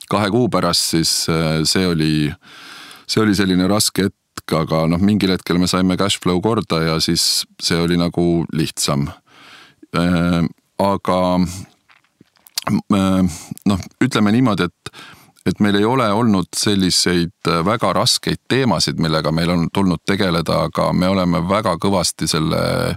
kahe 0.10 0.29
kuu 0.34 0.50
pärast, 0.51 0.93
siis 0.96 1.13
äh, 1.32 1.62
see 1.67 1.88
oli, 1.88 2.13
see 3.08 3.24
oli 3.24 3.36
selline 3.38 3.67
raske 3.70 4.10
hetk, 4.44 4.54
aga 4.60 4.88
noh, 4.88 5.00
mingil 5.00 5.32
hetkel 5.32 5.58
me 5.58 5.68
saime 5.68 5.98
cash 5.98 6.20
flow 6.22 6.42
korda 6.42 6.82
ja 6.84 7.00
siis 7.00 7.46
see 7.62 7.80
oli 7.80 7.98
nagu 7.98 8.46
lihtsam. 8.54 9.10
Äh, 9.96 10.44
aga 10.80 11.20
äh, 12.68 13.24
noh, 13.66 13.80
ütleme 14.02 14.32
niimoodi, 14.32 14.64
et 14.64 14.94
et 15.46 15.60
meil 15.60 15.76
ei 15.76 15.84
ole 15.84 16.06
olnud 16.08 16.48
selliseid 16.56 17.50
äh, 17.52 17.66
väga 17.66 17.94
raskeid 17.94 18.40
teemasid, 18.48 19.00
millega 19.00 19.32
meil 19.32 19.50
on 19.50 19.68
tulnud 19.74 20.00
tegeleda, 20.08 20.70
aga 20.70 20.94
me 20.94 21.08
oleme 21.08 21.42
väga 21.50 21.76
kõvasti 21.78 22.28
selle, 22.28 22.96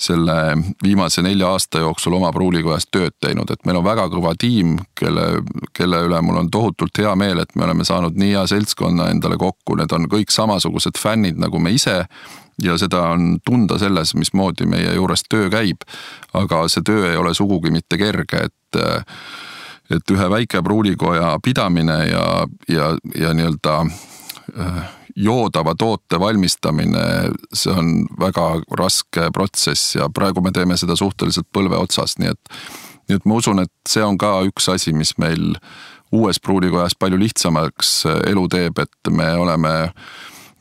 selle 0.00 0.34
viimase 0.82 1.22
nelja 1.22 1.50
aasta 1.52 1.82
jooksul 1.82 2.14
oma 2.16 2.32
pruulikojas 2.32 2.86
tööd 2.88 3.12
teinud, 3.20 3.50
et 3.52 3.66
meil 3.68 3.80
on 3.80 3.84
väga 3.84 4.06
kõva 4.12 4.32
tiim, 4.38 4.78
kelle, 4.96 5.42
kelle 5.76 6.00
üle 6.06 6.20
mul 6.24 6.40
on 6.40 6.50
tohutult 6.50 7.02
hea 7.02 7.12
meel, 7.20 7.42
et 7.42 7.52
me 7.54 7.66
oleme 7.66 7.84
saanud 7.84 8.16
nii 8.16 8.32
hea 8.32 8.46
seltskonna 8.48 9.10
endale 9.12 9.36
kokku, 9.40 9.76
need 9.76 9.92
on 9.92 10.08
kõik 10.10 10.32
samasugused 10.32 10.96
fännid 11.00 11.40
nagu 11.40 11.60
me 11.60 11.74
ise 11.76 11.98
ja 12.62 12.76
seda 12.80 13.02
on 13.12 13.34
tunda 13.44 13.78
selles, 13.80 14.14
mismoodi 14.16 14.68
meie 14.68 14.94
juures 14.96 15.24
töö 15.28 15.50
käib. 15.52 15.84
aga 16.32 16.66
see 16.68 16.84
töö 16.86 17.10
ei 17.10 17.16
ole 17.16 17.34
sugugi 17.34 17.70
mitte 17.70 17.98
kerge, 18.00 18.48
et 18.48 18.82
et 19.90 20.12
ühe 20.14 20.30
väike 20.30 20.62
pruulikoja 20.62 21.34
pidamine 21.42 21.98
ja, 22.06 22.46
ja, 22.68 22.92
ja 23.18 23.34
nii-öelda 23.34 23.74
äh, 23.82 24.90
joodava 25.16 25.74
toote 25.78 26.20
valmistamine, 26.20 27.02
see 27.52 27.72
on 27.72 28.04
väga 28.20 28.46
raske 28.78 29.30
protsess 29.34 29.96
ja 29.96 30.08
praegu 30.14 30.42
me 30.44 30.52
teeme 30.52 30.76
seda 30.80 30.96
suhteliselt 30.96 31.48
põlve 31.52 31.78
otsas, 31.80 32.18
nii 32.18 32.32
et, 32.34 32.60
nii 33.08 33.20
et 33.20 33.26
ma 33.28 33.40
usun, 33.40 33.62
et 33.64 33.72
see 33.88 34.04
on 34.04 34.18
ka 34.20 34.38
üks 34.48 34.68
asi, 34.72 34.92
mis 34.96 35.16
meil 35.18 35.56
uues 36.12 36.40
pruulikojas 36.42 36.96
palju 36.98 37.18
lihtsamaks 37.20 37.92
äh, 38.06 38.22
elu 38.32 38.48
teeb, 38.50 38.78
et 38.82 39.12
me 39.14 39.32
oleme 39.38 39.74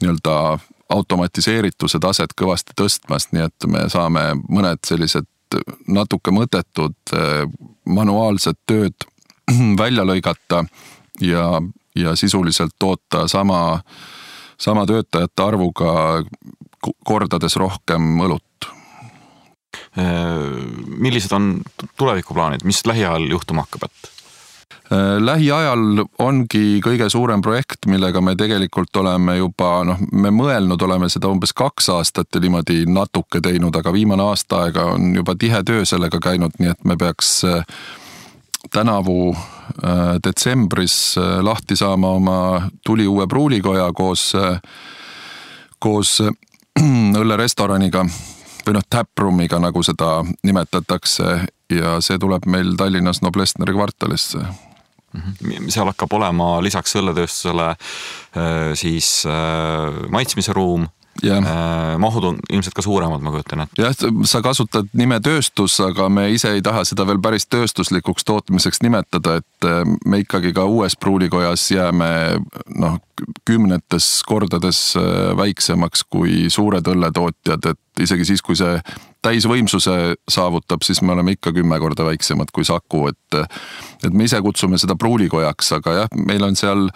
nii-öelda 0.02 0.60
automatiseerituse 0.90 2.00
taset 2.02 2.34
kõvasti 2.38 2.74
tõstmas, 2.78 3.30
nii 3.34 3.46
et 3.46 3.68
me 3.70 3.86
saame 3.90 4.32
mõned 4.50 4.82
sellised 4.86 5.28
natuke 5.88 6.34
mõttetud 6.34 7.14
äh, 7.14 7.46
manuaalsed 7.86 8.58
tööd 8.70 9.10
välja 9.82 10.06
lõigata 10.06 10.64
ja, 11.22 11.62
ja 11.96 12.16
sisuliselt 12.16 12.76
toota 12.80 13.28
sama, 13.28 13.82
sama 14.60 14.86
töötajate 14.90 15.44
arvuga 15.44 15.92
kordades 17.06 17.56
rohkem 17.60 18.22
õlut. 18.26 18.70
Äh, 20.00 20.06
millised 20.98 21.34
on 21.36 21.60
tulevikuplaanid, 21.98 22.64
mis 22.68 22.86
lähiajal 22.86 23.28
juhtuma 23.30 23.66
hakkab, 23.66 23.90
et? 23.90 24.10
Äh, 24.90 25.20
lähiajal 25.22 26.04
ongi 26.26 26.80
kõige 26.82 27.10
suurem 27.14 27.42
projekt, 27.46 27.86
millega 27.86 28.22
me 28.26 28.36
tegelikult 28.38 28.96
oleme 29.02 29.38
juba 29.38 29.84
noh, 29.86 30.02
me 30.12 30.32
mõelnud 30.34 30.82
oleme 30.82 31.10
seda 31.14 31.30
umbes 31.30 31.54
kaks 31.54 31.92
aastat 31.94 32.34
ja 32.34 32.42
niimoodi 32.42 32.84
natuke 32.90 33.42
teinud, 33.46 33.76
aga 33.76 33.94
viimane 33.94 34.26
aasta 34.26 34.64
aega 34.66 34.88
on 34.96 35.12
juba 35.16 35.36
tihe 35.38 35.62
töö 35.66 35.86
sellega 35.86 36.22
käinud, 36.24 36.58
nii 36.58 36.74
et 36.74 36.86
me 36.90 36.98
peaks 36.98 37.36
äh, 37.46 37.62
tänavu 38.72 39.36
äh, 39.36 40.20
detsembris 40.24 41.18
äh, 41.18 41.44
lahti 41.44 41.76
saama 41.76 42.10
oma 42.10 42.70
tuliuue 42.86 43.28
pruulikoja 43.28 43.92
koos, 43.94 44.36
äh, 44.36 44.62
koos 45.80 46.22
õllerestoraniga 47.20 48.04
või 48.68 48.76
noh, 48.76 48.86
taproomiga, 48.90 49.60
nagu 49.60 49.84
seda 49.84 50.20
nimetatakse 50.44 51.40
ja 51.72 51.98
see 52.04 52.20
tuleb 52.20 52.46
meil 52.46 52.76
Tallinnas 52.78 53.22
Noblessneri 53.22 53.74
kvartalisse 53.74 54.44
mhm. 54.44 55.70
seal 55.72 55.90
hakkab 55.90 56.14
olema 56.20 56.58
lisaks 56.64 56.96
õlletööstusele 57.00 57.74
siis 58.78 59.24
maitsmise 60.12 60.54
ruum 60.54 60.88
yeah.. 61.24 61.38
Äh, 61.38 61.98
mahud 61.98 62.24
on 62.24 62.40
ilmselt 62.50 62.76
ka 62.76 62.82
suuremad, 62.82 63.22
ma 63.22 63.32
kujutan 63.34 63.64
ette. 63.66 63.82
jah, 63.82 63.96
sa 64.30 64.42
kasutad 64.46 64.90
nime 64.98 65.20
tööstus, 65.24 65.80
aga 65.84 66.10
me 66.10 66.30
ise 66.34 66.54
ei 66.56 66.64
taha 66.66 66.86
seda 66.88 67.06
veel 67.10 67.22
päris 67.24 67.48
tööstuslikuks 67.52 68.28
tootmiseks 68.28 68.84
nimetada, 68.86 69.40
et 69.42 69.68
äh, 69.68 69.84
me 70.06 70.24
ikkagi 70.24 70.54
ka 70.56 70.66
uues 70.70 70.98
pruulikojas 71.00 71.70
jääme 71.72 72.12
noh, 72.76 73.00
kümnetes 73.48 74.10
kordades 74.28 74.82
äh, 75.00 75.32
väiksemaks 75.38 76.06
kui 76.10 76.48
suured 76.54 76.88
õlletootjad, 76.88 77.72
et 77.74 78.04
isegi 78.06 78.28
siis, 78.32 78.44
kui 78.46 78.56
see 78.56 78.80
täisvõimsuse 79.26 79.96
saavutab, 80.32 80.86
siis 80.88 81.02
me 81.04 81.12
oleme 81.12 81.36
ikka 81.36 81.52
kümme 81.56 81.80
korda 81.84 82.06
väiksemad 82.08 82.54
kui 82.56 82.68
Saku, 82.68 83.10
et 83.12 83.42
et 84.06 84.14
me 84.14 84.24
ise 84.30 84.40
kutsume 84.42 84.80
seda 84.80 84.96
pruulikojaks, 84.96 85.74
aga 85.80 85.98
jah, 86.04 86.16
meil 86.16 86.46
on 86.48 86.56
seal 86.56 86.88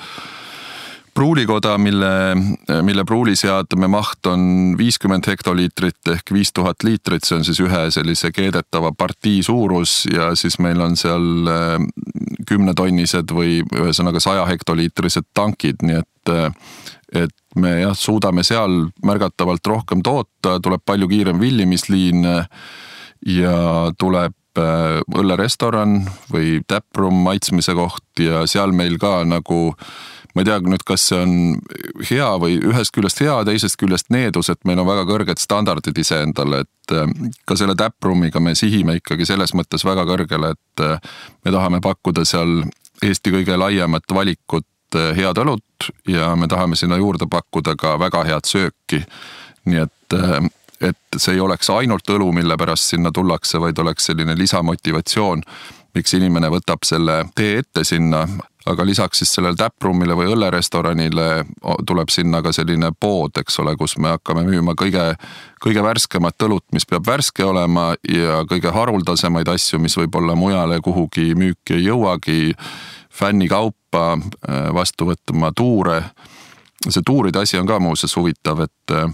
pruulikoda, 1.13 1.77
mille, 1.77 2.35
mille 2.81 3.05
pruuliseadme 3.05 3.87
maht 3.87 4.25
on 4.25 4.73
viiskümmend 4.77 5.27
hektoliitrit 5.27 6.09
ehk 6.15 6.33
viis 6.33 6.53
tuhat 6.53 6.83
liitrit, 6.83 7.25
see 7.25 7.37
on 7.37 7.45
siis 7.45 7.59
ühe 7.63 7.83
sellise 7.93 8.31
keedetava 8.33 8.91
partii 8.97 9.43
suurus 9.45 10.03
ja 10.09 10.31
siis 10.39 10.57
meil 10.63 10.81
on 10.81 10.97
seal 10.99 11.49
äh, 11.49 11.77
kümnetonnised 12.49 13.33
või 13.35 13.61
ühesõnaga 13.63 14.21
saja 14.23 14.45
hektoliitrised 14.49 15.29
tankid, 15.37 15.85
nii 15.85 15.99
et, 16.01 16.33
äh, 16.33 16.49
et 17.25 17.35
me 17.55 17.75
jah, 17.83 17.97
suudame 17.97 18.45
seal 18.47 18.87
märgatavalt 19.05 19.67
rohkem 19.69 20.01
toota, 20.05 20.57
tuleb 20.63 20.81
palju 20.85 21.09
kiirem 21.11 21.39
villimisliin 21.41 22.25
ja 23.29 23.57
tuleb 23.97 24.33
õllerestoran 24.53 26.03
või 26.29 26.59
taproom 26.69 27.23
maitsmise 27.25 27.73
koht 27.73 28.21
ja 28.21 28.43
seal 28.49 28.73
meil 28.75 28.99
ka 29.01 29.23
nagu 29.25 29.73
ma 30.33 30.41
ei 30.41 30.47
tea 30.47 30.59
nüüd, 30.65 30.83
kas 30.87 31.05
see 31.09 31.19
on 31.21 31.33
hea 32.09 32.29
või 32.41 32.57
ühest 32.71 32.93
küljest 32.95 33.21
hea, 33.21 33.35
teisest 33.47 33.77
küljest 33.79 34.09
needus, 34.13 34.49
et 34.49 34.61
meil 34.67 34.81
on 34.81 34.89
väga 34.89 35.05
kõrged 35.09 35.41
standardid 35.41 35.97
iseendale, 36.01 36.63
et 36.65 36.95
äh, 36.95 37.11
ka 37.45 37.57
selle 37.59 37.75
taproomiga 37.79 38.41
me 38.43 38.55
sihime 38.57 38.97
ikkagi 38.99 39.27
selles 39.29 39.53
mõttes 39.57 39.85
väga 39.85 40.07
kõrgele, 40.09 40.53
et 40.55 40.85
äh, 40.85 41.13
me 41.45 41.53
tahame 41.53 41.81
pakkuda 41.83 42.25
seal 42.27 42.63
Eesti 43.03 43.33
kõige 43.33 43.57
laiemat 43.59 44.15
valikut 44.15 44.97
äh, 44.97 45.13
head 45.17 45.37
õlut 45.43 45.91
ja 46.09 46.33
me 46.39 46.49
tahame 46.49 46.79
sinna 46.79 46.97
juurde 47.01 47.27
pakkuda 47.29 47.77
ka 47.77 47.97
väga 48.01 48.25
head 48.29 48.49
sööki. 48.49 49.03
nii 49.69 49.79
et, 49.79 50.15
et 50.83 51.17
see 51.17 51.37
ei 51.37 51.39
oleks 51.39 51.69
ainult 51.71 52.09
õlu, 52.09 52.31
mille 52.35 52.57
pärast 52.59 52.89
sinna 52.91 53.11
tullakse, 53.15 53.59
vaid 53.63 53.79
oleks 53.79 54.09
selline 54.09 54.35
lisamotivatsioon, 54.35 55.43
miks 55.93 56.13
inimene 56.17 56.49
võtab 56.49 56.85
selle 56.87 57.23
tee 57.35 57.57
ette 57.61 57.83
sinna 57.87 58.25
aga 58.65 58.85
lisaks 58.85 59.19
siis 59.19 59.33
sellele 59.35 59.57
taproom'ile 59.59 60.15
või 60.15 60.29
õllerestoranile 60.31 61.27
tuleb 61.87 62.11
sinna 62.13 62.41
ka 62.43 62.53
selline 62.55 62.93
pood, 62.99 63.35
eks 63.39 63.59
ole, 63.59 63.75
kus 63.79 63.97
me 63.99 64.13
hakkame 64.13 64.45
müüma 64.47 64.75
kõige, 64.79 65.03
kõige 65.63 65.83
värskemat 65.83 66.47
õlut, 66.47 66.65
mis 66.75 66.87
peab 66.87 67.07
värske 67.07 67.45
olema 67.45 67.91
ja 68.07 68.43
kõige 68.49 68.71
haruldasemaid 68.73 69.51
asju, 69.51 69.81
mis 69.83 69.97
võib-olla 69.99 70.37
mujale 70.39 70.79
kuhugi 70.83 71.33
müüki 71.35 71.79
ei 71.79 71.87
jõuagi. 71.89 72.53
fännikaupa 73.13 74.17
äh, 74.17 74.73
vastu 74.73 75.05
võtma 75.05 75.51
tuure. 75.55 76.03
see 76.89 77.01
tuuride 77.05 77.39
asi 77.39 77.57
on 77.57 77.67
ka 77.67 77.79
muuseas 77.79 78.15
huvitav, 78.15 78.59
et 78.59 78.91
äh, 78.91 79.11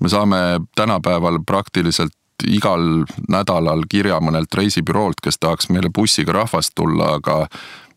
me 0.00 0.08
saame 0.08 0.60
tänapäeval 0.74 1.38
praktiliselt 1.46 2.14
igal 2.44 3.06
nädalal 3.28 3.86
kirja 3.88 4.20
mõnelt 4.20 4.54
reisibüroolt, 4.54 5.22
kes 5.22 5.38
tahaks 5.40 5.70
meile 5.72 5.90
bussiga 5.94 6.34
rahvast 6.36 6.74
tulla, 6.76 7.14
aga 7.20 7.46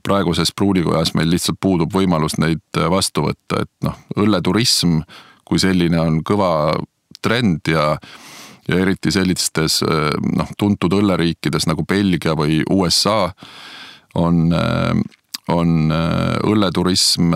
praeguses 0.05 0.53
pruulikojas 0.55 1.13
meil 1.17 1.29
lihtsalt 1.33 1.59
puudub 1.61 1.93
võimalus 1.93 2.37
neid 2.39 2.63
äh, 2.77 2.87
vastu 2.91 3.27
võtta, 3.27 3.63
et 3.65 3.71
noh, 3.85 3.97
õlleturism 4.17 5.01
kui 5.49 5.59
selline 5.59 5.99
on 5.99 6.21
kõva 6.23 6.51
trend 7.21 7.67
ja 7.67 7.95
ja 8.69 8.77
eriti 8.77 9.11
sellistes 9.11 9.79
äh, 9.83 10.11
noh, 10.37 10.49
tuntud 10.57 10.93
õlleriikides 10.93 11.65
nagu 11.69 11.85
Belgia 11.89 12.35
või 12.37 12.61
USA 12.69 13.31
on, 14.19 14.51
äh, 14.53 14.93
on 15.49 15.91
õlleturism 16.45 17.33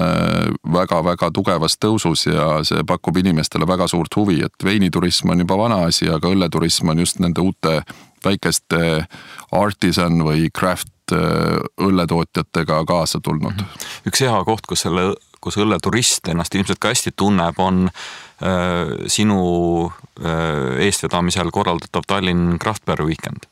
väga-väga 0.74 1.32
tugevas 1.34 1.78
tõusus 1.82 2.28
ja 2.28 2.48
see 2.68 2.86
pakub 2.88 3.18
inimestele 3.18 3.68
väga 3.68 3.88
suurt 3.92 4.16
huvi, 4.16 4.40
et 4.46 4.66
veiniturism 4.66 5.34
on 5.34 5.44
juba 5.44 5.58
vana 5.58 5.84
asi, 5.88 6.10
aga 6.10 6.30
õlleturism 6.30 6.94
on 6.94 7.04
just 7.04 7.20
nende 7.24 7.42
uute 7.42 7.80
väikeste 8.24 9.06
artisan 9.52 10.22
või 10.24 10.48
craft 10.54 10.94
Äh, 11.12 11.60
õlletootjatega 11.84 12.86
kaasa 12.88 13.20
tulnud. 13.20 13.54
Mhm. 13.54 13.88
üks 14.08 14.22
hea 14.24 14.38
koht, 14.48 14.64
kus 14.68 14.86
selle, 14.86 15.16
kus 15.44 15.58
õlleturist 15.60 16.30
ennast 16.32 16.56
ilmselt 16.56 16.80
ka 16.80 16.94
hästi 16.94 17.12
tunneb, 17.12 17.60
on 17.60 17.90
äh, 17.90 18.94
sinu 19.12 19.92
äh, 20.24 20.80
eestvedamisel 20.88 21.52
korraldatav 21.52 22.08
Tallinn 22.08 22.56
Craft 22.56 22.86
Beer 22.86 23.04
Weekend, 23.04 23.50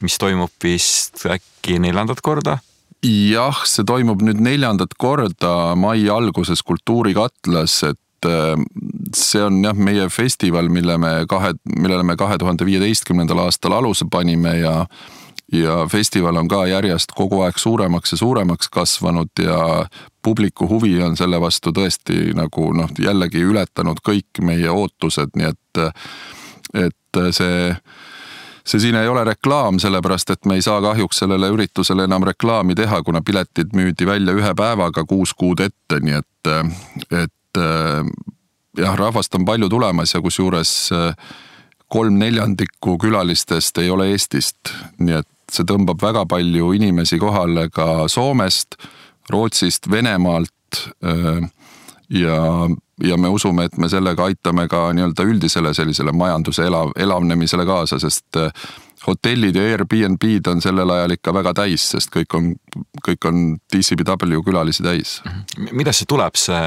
mis 0.00 0.16
toimub 0.16 0.50
vist 0.64 1.26
äkki 1.28 1.76
neljandat 1.78 2.24
korda 2.24 2.56
jah, 3.04 3.62
see 3.68 3.86
toimub 3.86 4.22
nüüd 4.26 4.40
neljandat 4.42 4.96
korda 4.98 5.74
mai 5.78 6.08
alguses 6.10 6.64
Kultuurikatlas, 6.66 7.82
et 7.92 8.26
äh, 8.26 8.56
see 9.16 9.44
on 9.44 9.62
jah, 9.64 9.76
meie 9.76 10.08
festival, 10.10 10.70
mille 10.72 10.98
me 10.98 11.12
kahe, 11.30 11.54
millele 11.76 12.06
me 12.06 12.18
kahe 12.18 12.38
tuhande 12.38 12.66
viieteistkümnendal 12.66 13.46
aastal 13.46 13.78
aluse 13.78 14.08
panime 14.10 14.58
ja 14.58 14.82
ja 15.52 15.86
festival 15.88 16.36
on 16.36 16.48
ka 16.48 16.66
järjest 16.68 17.14
kogu 17.16 17.40
aeg 17.40 17.56
suuremaks 17.56 18.12
ja 18.12 18.18
suuremaks 18.20 18.68
kasvanud 18.68 19.40
ja 19.40 19.86
publiku 20.22 20.68
huvi 20.68 20.98
on 21.02 21.16
selle 21.16 21.40
vastu 21.40 21.72
tõesti 21.72 22.34
nagu 22.36 22.66
noh, 22.76 22.90
jällegi 23.00 23.40
ületanud 23.48 24.02
kõik 24.04 24.42
meie 24.44 24.68
ootused, 24.68 25.32
nii 25.40 25.48
et, 25.48 25.80
et 26.84 27.20
see 27.32 27.72
see 28.68 28.82
siin 28.82 28.98
ei 29.00 29.08
ole 29.08 29.24
reklaam, 29.24 29.78
sellepärast 29.80 30.34
et 30.34 30.48
me 30.48 30.58
ei 30.58 30.62
saa 30.62 30.80
kahjuks 30.84 31.22
sellele 31.22 31.48
üritusele 31.54 32.04
enam 32.04 32.26
reklaami 32.28 32.76
teha, 32.76 33.02
kuna 33.02 33.22
piletid 33.24 33.72
müüdi 33.76 34.06
välja 34.06 34.34
ühe 34.36 34.54
päevaga 34.56 35.04
kuus 35.08 35.32
kuud 35.34 35.62
ette, 35.64 36.00
nii 36.04 36.18
et, 36.18 36.52
et 37.22 37.62
jah, 38.78 38.96
rahvast 39.00 39.34
on 39.38 39.46
palju 39.48 39.70
tulemas 39.72 40.14
ja 40.14 40.20
kusjuures 40.20 40.74
kolm 41.88 42.18
neljandikku 42.20 42.98
külalistest 43.00 43.80
ei 43.80 43.90
ole 43.90 44.10
Eestist, 44.12 44.72
nii 45.00 45.16
et 45.22 45.28
see 45.52 45.64
tõmbab 45.68 46.02
väga 46.02 46.26
palju 46.28 46.72
inimesi 46.76 47.18
kohale 47.20 47.68
ka 47.72 48.06
Soomest, 48.12 48.76
Rootsist, 49.32 49.90
Venemaalt. 49.90 50.52
Ja, 52.10 52.68
ja 53.04 53.16
me 53.16 53.28
usume, 53.28 53.64
et 53.64 53.76
me 53.76 53.88
sellega 53.88 54.24
aitame 54.24 54.68
ka 54.68 54.88
nii-öelda 54.92 55.26
üldisele 55.28 55.74
sellisele 55.74 56.12
majanduse 56.12 56.66
elav, 56.66 56.92
elavnemisele 56.96 57.66
kaasa, 57.66 57.98
sest 57.98 58.40
hotellid 59.06 59.56
ja 59.56 59.64
Airbnb-d 59.72 60.50
on 60.50 60.62
sellel 60.62 60.90
ajal 60.90 61.14
ikka 61.14 61.32
väga 61.36 61.52
täis, 61.60 61.84
sest 61.92 62.10
kõik 62.14 62.34
on, 62.38 62.48
kõik 63.04 63.28
on 63.28 63.42
DCBW 63.72 64.42
külalisi 64.46 64.84
täis. 64.84 65.18
Millest 65.70 66.02
see 66.02 66.10
tuleb, 66.10 66.38
see, 66.38 66.62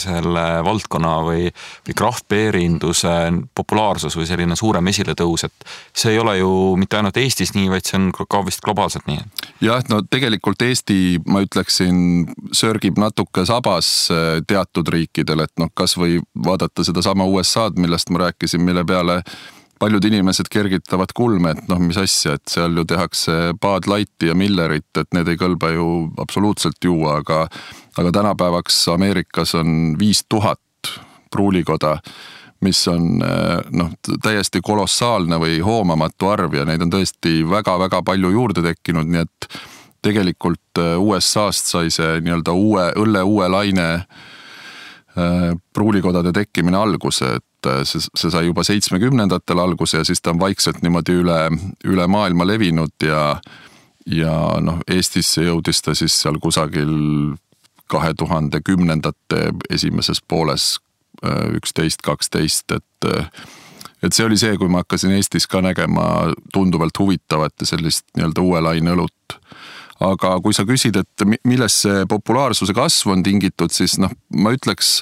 selle 0.00 0.44
valdkonna 0.66 1.14
või, 1.26 1.46
või 1.86 1.96
craft 1.98 2.28
beer'induse 2.32 3.14
populaarsus 3.56 4.16
või 4.18 4.28
selline 4.28 4.56
suurem 4.58 4.92
esiletõus, 4.92 5.46
et 5.48 5.68
see 5.96 6.14
ei 6.14 6.20
ole 6.22 6.38
ju 6.40 6.52
mitte 6.80 7.00
ainult 7.00 7.20
Eestis 7.22 7.54
nii, 7.56 7.70
vaid 7.72 7.88
see 7.88 7.98
on 8.00 8.10
ka 8.12 8.42
vist 8.46 8.64
globaalselt 8.64 9.08
nii? 9.10 9.22
jah, 9.64 9.82
no 9.92 10.02
tegelikult 10.10 10.62
Eesti, 10.62 11.22
ma 11.30 11.42
ütleksin, 11.44 12.28
sörgib 12.56 13.00
natuke 13.00 13.46
sabas 13.48 13.88
äh, 14.12 14.38
teatud 14.46 14.88
riikidel, 14.92 15.46
et 15.46 15.52
noh, 15.60 15.72
kasvõi 15.74 16.20
vaadata 16.46 16.84
sedasama 16.86 17.26
USA-d, 17.30 17.80
millest 17.82 18.12
ma 18.12 18.26
rääkisin, 18.26 18.62
mille 18.64 18.84
peale 18.88 19.22
paljud 19.82 20.04
inimesed 20.06 20.46
kergitavad 20.52 21.10
kulme, 21.16 21.56
et 21.56 21.70
noh, 21.70 21.80
mis 21.82 21.98
asja, 21.98 22.36
et 22.38 22.50
seal 22.50 22.76
ju 22.78 22.84
tehakse 22.86 23.32
Bud 23.58 23.88
Lighti 23.90 24.28
ja 24.30 24.36
Millerit, 24.38 24.90
et 25.00 25.10
need 25.16 25.32
ei 25.32 25.40
kõlba 25.40 25.72
ju 25.74 25.86
absoluutselt 26.22 26.78
juua, 26.86 27.18
aga 27.22 27.46
aga 27.98 28.12
tänapäevaks 28.14 28.78
Ameerikas 28.94 29.56
on 29.58 29.96
viis 29.98 30.22
tuhat 30.30 30.92
pruulikoda, 31.34 31.96
mis 32.62 32.78
on 32.88 33.18
noh, 33.18 33.92
täiesti 34.22 34.62
kolossaalne 34.62 35.40
või 35.42 35.58
hoomamatu 35.66 36.30
arv 36.30 36.54
ja 36.54 36.66
neid 36.68 36.84
on 36.86 36.92
tõesti 36.92 37.40
väga-väga 37.50 38.04
palju 38.06 38.30
juurde 38.36 38.62
tekkinud, 38.62 39.10
nii 39.10 39.26
et 39.26 39.48
tegelikult 40.02 40.78
USA-st 40.78 41.74
sai 41.74 41.90
see 41.90 42.20
nii-öelda 42.22 42.54
uue, 42.54 42.86
õlle 43.02 43.26
uue 43.26 43.50
laine 43.50 43.88
pruulikodade 45.74 46.32
tekkimine 46.32 46.78
alguse, 46.78 47.34
et 47.36 47.51
et 47.62 47.70
äh, 47.70 47.84
see, 47.86 48.02
see 48.18 48.30
sai 48.30 48.46
juba 48.46 48.64
seitsmekümnendatel 48.66 49.60
alguse 49.62 50.00
ja 50.00 50.04
siis 50.04 50.20
ta 50.20 50.32
on 50.34 50.40
vaikselt 50.40 50.82
niimoodi 50.82 51.18
üle, 51.22 51.38
üle 51.84 52.06
maailma 52.10 52.46
levinud 52.46 52.94
ja 53.06 53.36
ja 54.06 54.34
noh, 54.60 54.80
Eestisse 54.90 55.44
jõudis 55.46 55.82
ta 55.82 55.94
siis 55.94 56.14
seal 56.24 56.40
kusagil 56.42 57.36
kahe 57.92 58.14
tuhande 58.18 58.62
kümnendate 58.64 59.52
esimeses 59.70 60.22
pooles 60.28 60.78
äh, 61.24 61.52
üksteist, 61.58 62.02
kaksteist, 62.02 62.72
et 62.72 63.10
äh, 63.10 63.28
et 64.02 64.14
see 64.14 64.26
oli 64.26 64.38
see, 64.40 64.56
kui 64.58 64.70
ma 64.70 64.82
hakkasin 64.82 65.14
Eestis 65.14 65.46
ka 65.46 65.60
nägema 65.62 66.32
tunduvalt 66.54 66.98
huvitavat 66.98 67.54
ja 67.62 67.68
sellist 67.70 68.08
nii-öelda 68.16 68.42
uue 68.42 68.62
laine 68.64 68.96
õlut. 68.96 69.38
aga 70.02 70.32
kui 70.42 70.50
sa 70.50 70.64
küsid, 70.66 70.96
et 70.98 71.24
millest 71.46 71.84
see 71.84 72.06
populaarsuse 72.10 72.74
kasv 72.74 73.12
on 73.14 73.22
tingitud, 73.22 73.70
siis 73.70 74.00
noh, 74.02 74.10
ma 74.34 74.50
ütleks 74.50 74.96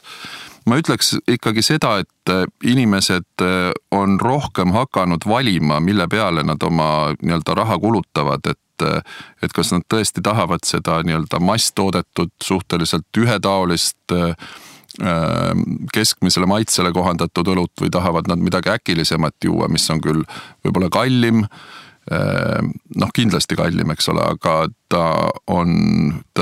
ma 0.69 0.79
ütleks 0.81 1.15
ikkagi 1.29 1.63
seda, 1.65 1.97
et 2.03 2.33
äh, 2.33 2.45
inimesed 2.67 3.45
äh, 3.45 3.71
on 3.95 4.19
rohkem 4.21 4.75
hakanud 4.77 5.25
valima, 5.29 5.81
mille 5.85 6.07
peale 6.11 6.45
nad 6.47 6.63
oma 6.67 7.13
nii-öelda 7.21 7.57
raha 7.59 7.79
kulutavad, 7.81 8.51
et 8.53 8.87
äh, 8.87 9.01
et 9.43 9.55
kas 9.57 9.73
nad 9.75 9.87
tõesti 9.93 10.23
tahavad 10.25 10.67
seda 10.69 11.01
nii-öelda 11.07 11.41
masstoodetud, 11.45 12.35
suhteliselt 12.45 13.09
ühetaolist 13.19 14.17
keskmisele 15.95 16.49
maitsele 16.51 16.91
kohandatud 16.93 17.47
õlut 17.53 17.79
või 17.81 17.93
tahavad 17.95 18.27
nad 18.29 18.41
midagi 18.43 18.73
äkilisemat 18.73 19.47
juua, 19.47 19.69
mis 19.71 19.85
on 19.95 20.01
küll 20.03 20.25
võib-olla 20.67 20.89
kallim 20.93 21.45
noh, 22.11 23.13
kindlasti 23.15 23.55
kallim, 23.57 23.93
eks 23.95 24.11
ole, 24.11 24.25
aga 24.35 24.57
ta 24.91 25.05
on, 25.55 25.71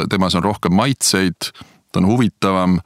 temas 0.09 0.39
on 0.41 0.47
rohkem 0.49 0.73
maitseid, 0.75 1.51
ta 1.93 2.01
on 2.01 2.09
huvitavam 2.09 2.79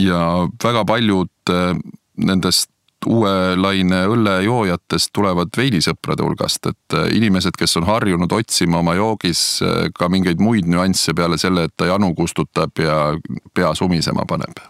ja 0.00 0.48
väga 0.64 0.84
paljud 0.88 1.50
äh, 1.50 1.76
nendest 2.16 2.70
uue 3.06 3.56
laine 3.58 4.04
õllejoojatest 4.10 5.10
tulevad 5.14 5.50
veinisõprade 5.56 6.24
hulgast, 6.24 6.68
et 6.70 6.96
äh, 6.96 7.08
inimesed, 7.16 7.56
kes 7.58 7.76
on 7.80 7.86
harjunud 7.88 8.32
otsima 8.32 8.80
oma 8.82 8.94
joogis 8.98 9.62
äh, 9.64 9.88
ka 9.94 10.08
mingeid 10.12 10.42
muid 10.42 10.68
nüansse 10.70 11.14
peale 11.16 11.38
selle, 11.40 11.66
et 11.68 11.74
ta 11.76 11.90
janu 11.90 12.12
kustutab 12.18 12.78
ja 12.82 13.16
pea 13.54 13.74
sumisema 13.78 14.26
paneb. 14.28 14.62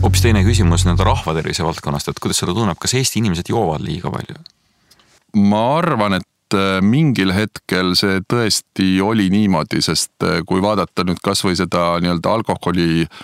hoopis 0.00 0.24
teine 0.24 0.40
küsimus 0.46 0.86
nii-öelda 0.86 1.04
rahvatervise 1.04 1.64
valdkonnast, 1.66 2.08
et 2.08 2.22
kuidas 2.22 2.40
sulle 2.40 2.56
tunneb, 2.56 2.78
kas 2.80 2.96
Eesti 2.96 3.20
inimesed 3.20 3.52
joovad 3.52 3.84
liiga 3.84 4.12
palju? 4.12 4.40
ma 5.36 5.60
arvan, 5.76 6.16
et 6.18 6.29
mingil 6.84 7.34
hetkel 7.34 7.94
see 7.98 8.20
tõesti 8.30 8.96
oli 9.04 9.28
niimoodi, 9.32 9.82
sest 9.84 10.26
kui 10.46 10.62
vaadata 10.62 11.04
nüüd 11.06 11.20
kasvõi 11.24 11.54
seda 11.58 11.92
nii-öelda 12.02 12.32
alkoholi 12.40 13.04
äh, 13.04 13.22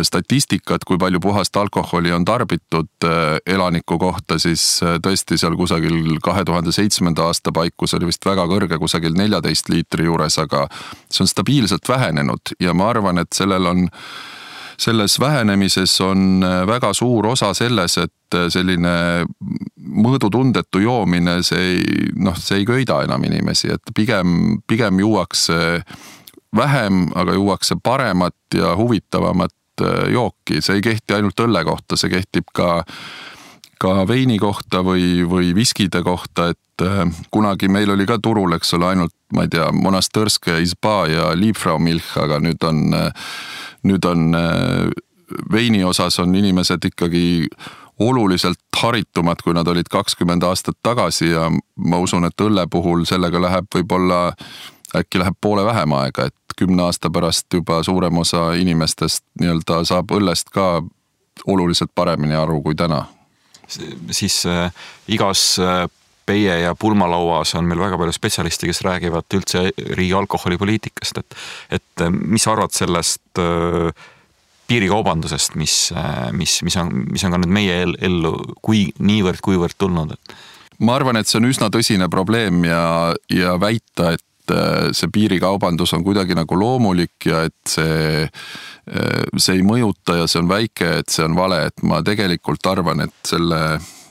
statistikat, 0.00 0.84
kui 0.84 0.98
palju 0.98 1.20
puhast 1.20 1.56
alkoholi 1.56 2.12
on 2.12 2.24
tarbitud 2.24 3.04
äh, 3.04 3.36
elaniku 3.46 3.98
kohta, 3.98 4.38
siis 4.38 4.80
äh, 4.82 4.96
tõesti 5.04 5.36
seal 5.38 5.56
kusagil 5.56 6.16
kahe 6.24 6.44
tuhande 6.48 6.72
seitsmenda 6.72 7.26
aasta 7.28 7.52
paikus 7.52 7.94
oli 7.98 8.08
vist 8.08 8.24
väga 8.26 8.46
kõrge, 8.48 8.78
kusagil 8.80 9.16
neljateist 9.18 9.68
liitri 9.68 10.08
juures, 10.08 10.38
aga 10.40 10.64
see 11.10 11.26
on 11.26 11.30
stabiilselt 11.30 11.88
vähenenud 11.88 12.56
ja 12.60 12.74
ma 12.74 12.88
arvan, 12.94 13.20
et 13.20 13.36
sellel 13.36 13.68
on 13.68 13.84
selles 14.78 15.18
vähenemises 15.20 15.94
on 16.00 16.42
äh, 16.44 16.62
väga 16.66 16.92
suur 16.94 17.26
osa 17.32 17.52
selles, 17.54 17.98
et 17.98 18.38
selline 18.48 19.26
mõõdutundetu 19.76 20.80
joomine, 20.80 21.42
see 21.44 21.74
ei, 21.74 22.06
noh, 22.16 22.36
see 22.40 22.62
ei 22.62 22.68
köida 22.68 23.02
enam 23.04 23.24
inimesi, 23.28 23.68
et 23.74 23.92
pigem, 23.94 24.62
pigem 24.66 25.02
juuakse 25.04 25.82
vähem, 26.56 27.10
aga 27.14 27.34
juuakse 27.36 27.76
paremat 27.82 28.56
ja 28.56 28.72
huvitavamat 28.76 29.52
Äh, 29.80 30.12
jooki, 30.12 30.60
see 30.60 30.78
ei 30.78 30.82
kehti 30.84 31.14
ainult 31.16 31.40
õlle 31.40 31.62
kohta, 31.64 31.96
see 31.96 32.10
kehtib 32.12 32.50
ka, 32.52 32.82
ka 33.80 34.02
veini 34.08 34.36
kohta 34.40 34.82
või, 34.84 35.22
või 35.28 35.54
viskide 35.56 36.02
kohta, 36.04 36.50
et 36.52 36.58
äh, 36.82 37.04
kunagi 37.30 37.68
meil 37.68 37.90
oli 37.94 38.06
ka 38.08 38.18
turul, 38.22 38.56
eks 38.56 38.74
ole, 38.78 38.92
ainult 38.92 39.14
ma 39.32 39.46
ei 39.46 39.52
tea, 39.52 39.70
Monastõrske, 39.72 40.58
Izba 40.62 41.06
ja 41.10 41.30
Liebfrau 41.38 41.78
Milch, 41.82 42.16
aga 42.20 42.40
nüüd 42.42 42.62
on, 42.68 42.82
äh, 42.94 43.30
nüüd 43.88 44.04
on 44.06 44.28
veini 45.52 45.80
osas 45.84 46.18
on 46.20 46.34
inimesed 46.36 46.84
ikkagi 46.84 47.46
oluliselt 47.98 48.58
haritumad, 48.82 49.42
kui 49.44 49.54
nad 49.54 49.68
olid 49.68 49.88
kakskümmend 49.90 50.42
aastat 50.42 50.78
tagasi 50.82 51.30
ja 51.30 51.48
ma 51.76 51.98
usun, 52.02 52.24
et 52.26 52.40
õlle 52.40 52.66
puhul 52.70 53.04
sellega 53.08 53.40
läheb 53.42 53.68
võib-olla, 53.74 54.32
äkki 54.96 55.20
läheb 55.22 55.38
poole 55.40 55.64
vähem 55.64 55.94
aega, 55.96 56.26
et 56.28 56.56
kümne 56.58 56.86
aasta 56.88 57.10
pärast 57.10 57.46
juba 57.54 57.82
suurem 57.82 58.18
osa 58.18 58.52
inimestest 58.58 59.24
nii-öelda 59.40 59.82
saab 59.88 60.12
õllest 60.12 60.52
ka 60.52 60.82
oluliselt 61.46 61.92
paremini 61.94 62.36
aru 62.36 62.60
kui 62.62 62.74
täna. 62.74 63.06
siis 64.10 64.46
äh, 64.46 64.72
igas 65.08 65.58
äh, 65.58 65.88
peie 66.26 66.58
ja 66.62 66.74
pulmalauas 66.78 67.54
on 67.58 67.68
meil 67.68 67.82
väga 67.82 67.98
palju 68.00 68.14
spetsialiste, 68.14 68.68
kes 68.70 68.82
räägivad 68.86 69.36
üldse 69.36 69.68
riigi 69.96 70.14
alkoholipoliitikast, 70.18 71.22
et, 71.22 71.38
et 71.78 72.04
äh, 72.04 72.10
mis 72.12 72.44
sa 72.46 72.54
arvad 72.54 72.74
sellest 72.76 73.40
äh, 73.42 73.90
piirikaubandusest, 74.70 75.56
mis, 75.60 75.76
äh, 75.96 76.28
mis, 76.36 76.60
mis 76.66 76.76
on, 76.80 76.92
mis 77.12 77.24
on 77.26 77.34
ka 77.34 77.42
nüüd 77.42 77.54
meie 77.54 77.78
ellu 78.08 78.34
kui 78.62 78.88
niivõrd-kuivõrd 78.98 79.78
tulnud? 79.78 80.18
ma 80.82 80.98
arvan, 80.98 81.18
et 81.20 81.30
see 81.30 81.38
on 81.38 81.46
üsna 81.46 81.68
tõsine 81.70 82.08
probleem 82.10 82.64
ja, 82.66 83.12
ja 83.30 83.54
väita, 83.60 84.16
et 84.16 84.54
see 84.98 85.06
piirikaubandus 85.14 85.92
on 85.94 86.02
kuidagi 86.02 86.34
nagu 86.34 86.56
loomulik 86.58 87.28
ja 87.28 87.44
et 87.46 87.70
see, 87.70 88.24
see 89.38 89.54
ei 89.54 89.62
mõjuta 89.62 90.16
ja 90.18 90.26
see 90.26 90.40
on 90.42 90.50
väike, 90.50 90.88
et 91.04 91.14
see 91.14 91.22
on 91.22 91.36
vale, 91.38 91.60
et 91.70 91.84
ma 91.86 92.00
tegelikult 92.02 92.66
arvan, 92.72 93.04
et 93.06 93.30
selle 93.30 93.60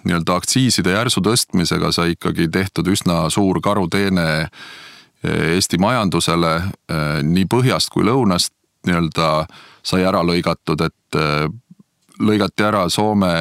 nii-öelda 0.06 0.38
aktsiiside 0.40 0.96
järsu 0.96 1.24
tõstmisega 1.26 1.92
sai 1.96 2.16
ikkagi 2.16 2.50
tehtud 2.52 2.88
üsna 2.92 3.24
suur 3.34 3.62
karuteene 3.64 4.28
äh, 4.42 4.50
Eesti 5.22 5.78
majandusele 5.78 6.56
nii 7.22 7.46
põhjast 7.46 7.92
kui 7.94 8.08
lõunast 8.08 8.54
nii-öelda 8.88 9.46
sai 9.86 10.02
ära 10.02 10.24
lõigatud, 10.26 10.82
et 10.82 11.18
lõigati 12.18 12.66
ära 12.66 12.88
Soome 12.90 13.36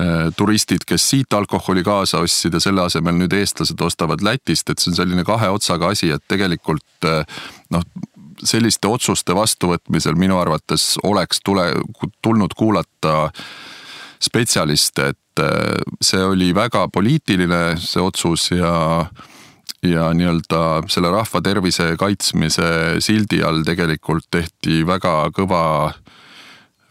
Äh, 0.00 0.32
turistid, 0.36 0.86
kes 0.88 1.04
siit 1.10 1.34
alkoholi 1.36 1.82
kaasa 1.84 2.22
ostsid 2.24 2.54
ja 2.56 2.60
selle 2.64 2.80
asemel 2.80 3.12
nüüd 3.12 3.34
eestlased 3.36 3.80
ostavad 3.84 4.22
Lätist, 4.24 4.70
et 4.72 4.80
see 4.80 4.88
on 4.88 4.96
selline 4.96 5.20
kahe 5.28 5.50
otsaga 5.52 5.90
asi, 5.92 6.08
et 6.14 6.22
tegelikult 6.32 7.04
äh, 7.04 7.42
noh, 7.74 7.84
selliste 8.40 8.88
otsuste 8.88 9.36
vastuvõtmisel 9.36 10.16
minu 10.16 10.38
arvates 10.40 10.94
oleks 11.04 11.42
tule, 11.44 11.66
tulnud 12.24 12.56
kuulata 12.56 13.28
spetsialiste, 14.22 15.12
et 15.12 15.42
äh, 15.42 15.82
see 16.00 16.22
oli 16.24 16.52
väga 16.54 16.86
poliitiline, 16.92 17.62
see 17.82 18.02
otsus 18.02 18.50
ja 18.54 19.06
ja 19.82 20.12
nii-öelda 20.14 20.84
selle 20.86 21.10
rahva 21.10 21.40
tervise 21.42 21.96
kaitsmise 21.98 23.00
sildi 23.02 23.40
all 23.42 23.64
tegelikult 23.66 24.28
tehti 24.30 24.84
väga 24.86 25.14
kõva 25.34 25.62
äh, 25.88 25.96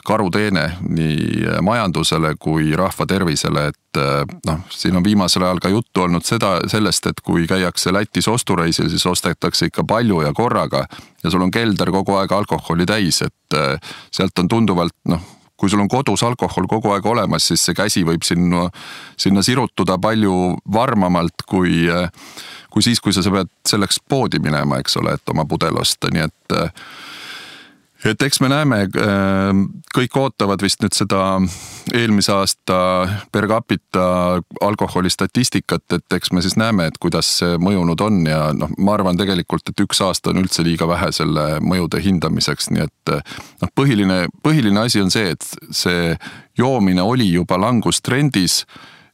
karuteene 0.05 0.63
nii 0.89 1.45
majandusele 1.61 2.33
kui 2.39 2.73
rahva 2.77 3.05
tervisele, 3.07 3.67
et 3.71 3.99
eh, 4.01 4.23
noh, 4.47 4.63
siin 4.73 4.97
on 4.97 5.05
viimasel 5.05 5.45
ajal 5.45 5.61
ka 5.61 5.71
juttu 5.73 6.05
olnud 6.05 6.25
seda, 6.25 6.55
sellest, 6.71 7.11
et 7.11 7.21
kui 7.25 7.45
käiakse 7.49 7.93
Lätis 7.93 8.27
ostureisil, 8.31 8.89
siis 8.89 9.05
ostetakse 9.05 9.69
ikka 9.69 9.85
palju 9.87 10.21
ja 10.25 10.33
korraga 10.33 10.85
ja 11.23 11.31
sul 11.31 11.45
on 11.45 11.53
kelder 11.53 11.91
kogu 11.93 12.17
aeg 12.17 12.33
alkoholi 12.33 12.87
täis, 12.89 13.21
et 13.25 13.57
eh, 13.57 13.93
sealt 14.11 14.41
on 14.41 14.49
tunduvalt 14.51 14.97
noh, 15.13 15.21
kui 15.61 15.69
sul 15.69 15.83
on 15.83 15.89
kodus 15.91 16.23
alkohol 16.25 16.65
kogu 16.65 16.89
aeg 16.95 17.05
olemas, 17.05 17.45
siis 17.51 17.61
see 17.67 17.77
käsi 17.77 18.01
võib 18.07 18.25
sinna, 18.25 18.65
sinna 19.19 19.43
sirutuda 19.45 19.99
palju 20.01 20.33
varmamalt 20.73 21.45
kui, 21.45 21.85
kui 22.73 22.85
siis, 22.85 23.01
kui 23.03 23.13
sa, 23.13 23.21
sa 23.21 23.33
pead 23.35 23.51
selleks 23.69 24.01
poodi 24.09 24.41
minema, 24.41 24.81
eks 24.81 24.97
ole, 24.97 25.13
et 25.19 25.33
oma 25.33 25.45
pudel 25.45 25.77
osta, 25.77 26.09
nii 26.09 26.25
et 26.25 26.57
et 28.05 28.21
eks 28.21 28.39
me 28.41 28.49
näeme, 28.49 28.81
äh, 28.97 29.49
kõik 29.95 30.15
ootavad 30.17 30.61
vist 30.63 30.81
nüüd 30.81 30.95
seda 30.97 31.21
eelmise 31.93 32.33
aasta 32.33 32.77
per 33.31 33.47
capita 33.49 34.05
alkoholi 34.61 35.09
statistikat, 35.13 35.85
et 35.97 36.17
eks 36.17 36.31
me 36.33 36.41
siis 36.41 36.57
näeme, 36.59 36.87
et 36.89 36.97
kuidas 37.01 37.29
see 37.41 37.59
mõjunud 37.61 38.01
on 38.01 38.21
ja 38.27 38.41
noh, 38.57 38.71
ma 38.77 38.95
arvan 38.97 39.19
tegelikult, 39.19 39.69
et 39.69 39.83
üks 39.85 40.01
aasta 40.05 40.31
on 40.31 40.41
üldse 40.43 40.65
liiga 40.65 40.87
vähe 40.89 41.11
selle 41.15 41.59
mõjude 41.61 42.01
hindamiseks, 42.01 42.71
nii 42.73 42.87
et 42.87 43.13
noh, 43.61 43.73
põhiline, 43.75 44.23
põhiline 44.43 44.85
asi 44.85 45.03
on 45.03 45.13
see, 45.13 45.35
et 45.35 45.45
see 45.69 46.15
joomine 46.57 47.05
oli 47.05 47.29
juba 47.31 47.59
langustrendis 47.61 48.63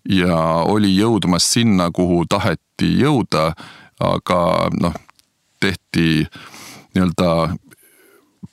ja 0.09 0.37
oli 0.63 0.93
jõudmas 0.95 1.47
sinna, 1.53 1.91
kuhu 1.91 2.23
taheti 2.29 2.93
jõuda, 3.01 3.51
aga 3.99 4.41
noh, 4.79 4.95
tehti 5.59 6.27
nii-öelda 6.95 7.31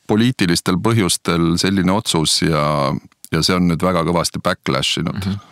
poliitilistel 0.07 0.79
põhjustel 0.85 1.55
selline 1.61 1.93
otsus 1.93 2.43
ja, 2.45 2.93
ja 3.33 3.43
see 3.43 3.57
on 3.57 3.69
nüüd 3.71 3.83
väga 3.83 4.05
kõvasti 4.07 4.43
backlash 4.45 5.03
inud 5.03 5.21
mm. 5.21 5.27
-hmm 5.29 5.51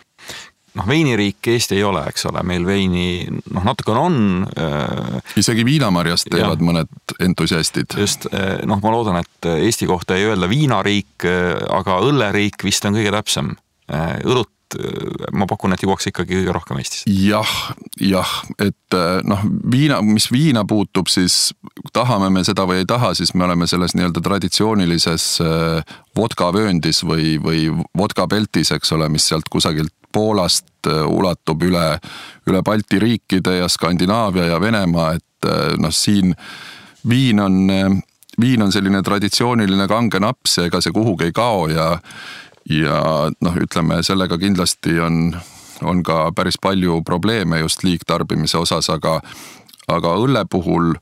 noh, 0.73 0.87
veiniriik 0.87 1.47
Eesti 1.53 1.77
ei 1.77 1.83
ole, 1.85 2.03
eks 2.09 2.25
ole, 2.29 2.43
meil 2.47 2.65
veini 2.67 3.25
noh, 3.29 3.65
natukene 3.65 3.99
on 3.99 4.17
äh,. 4.57 5.19
isegi 5.39 5.65
viinamarjast 5.67 6.31
teevad 6.33 6.61
ja, 6.61 6.67
mõned 6.69 7.15
entusiastid. 7.23 7.97
just, 7.99 8.27
äh, 8.33 8.63
noh, 8.69 8.81
ma 8.83 8.93
loodan, 8.95 9.21
et 9.21 9.49
Eesti 9.53 9.89
kohta 9.89 10.17
ei 10.17 10.27
öelda 10.29 10.49
viinariik, 10.49 11.27
äh, 11.29 11.53
aga 11.77 11.99
õlleriik 12.07 12.65
vist 12.65 12.85
on 12.89 12.97
kõige 12.97 13.13
täpsem. 13.13 13.53
Äh, 13.91 14.17
õlut 14.23 14.52
Äh, 14.79 15.31
ma 15.33 15.45
pakun, 15.49 15.73
et 15.73 15.83
juuakse 15.83 16.11
ikkagi 16.11 16.39
kõige 16.39 16.53
rohkem 16.55 16.79
Eestis. 16.81 17.03
jah, 17.07 17.49
jah, 18.01 18.31
et 18.61 18.95
äh, 18.97 19.21
noh, 19.27 19.43
viina, 19.71 19.99
mis 20.05 20.29
viina 20.31 20.63
puutub, 20.67 21.09
siis 21.11 21.53
tahame 21.93 22.29
me 22.33 22.43
seda 22.45 22.65
või 22.69 22.81
ei 22.81 22.87
taha, 22.89 23.13
siis 23.17 23.33
me 23.37 23.45
oleme 23.47 23.67
selles 23.69 23.95
nii-öelda 23.97 24.23
traditsioonilises 24.23 25.27
äh, 25.43 25.97
vodkavööndis 26.17 27.03
või, 27.07 27.35
või 27.43 27.67
vodkapeltis, 27.97 28.73
eks 28.77 28.95
ole, 28.97 29.09
mis 29.13 29.29
sealt 29.31 29.51
kusagilt 29.51 29.93
Poolast 30.13 30.85
ulatub 30.85 31.63
üle, 31.65 31.95
üle 32.45 32.59
Balti 32.61 32.99
riikide 33.01 33.55
ja 33.55 33.69
Skandinaavia 33.71 34.43
ja 34.51 34.59
Venemaa, 34.61 35.15
et 35.17 35.47
noh, 35.81 35.89
siin 35.89 36.35
viin 37.09 37.41
on, 37.41 37.55
viin 38.37 38.61
on 38.61 38.69
selline 38.71 39.01
traditsiooniline 39.01 39.87
kange 39.89 40.21
naps 40.21 40.59
ja 40.59 40.67
ega 40.69 40.83
see 40.85 40.93
kuhugi 40.93 41.31
ei 41.31 41.33
kao 41.33 41.65
ja 41.71 41.87
ja 42.69 43.01
noh, 43.41 43.57
ütleme 43.59 43.99
sellega 44.03 44.37
kindlasti 44.39 44.99
on, 45.03 45.35
on 45.83 46.03
ka 46.03 46.31
päris 46.35 46.57
palju 46.61 47.01
probleeme 47.05 47.59
just 47.59 47.83
liigtarbimise 47.83 48.57
osas, 48.57 48.89
aga, 48.89 49.19
aga 49.87 50.15
õlle 50.19 50.45
puhul 50.49 50.93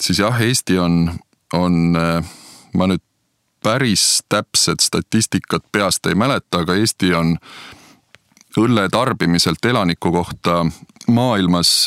siis 0.00 0.22
jah, 0.22 0.40
Eesti 0.40 0.78
on, 0.78 1.10
on, 1.54 1.96
ma 2.74 2.90
nüüd 2.90 3.02
päris 3.62 4.22
täpset 4.28 4.82
statistikat 4.82 5.64
peast 5.72 6.06
ei 6.06 6.18
mäleta, 6.18 6.62
aga 6.62 6.74
Eesti 6.74 7.12
on 7.14 7.36
õlle 8.58 8.88
tarbimiselt 8.92 9.64
elaniku 9.64 10.12
kohta 10.12 10.64
maailmas 11.08 11.86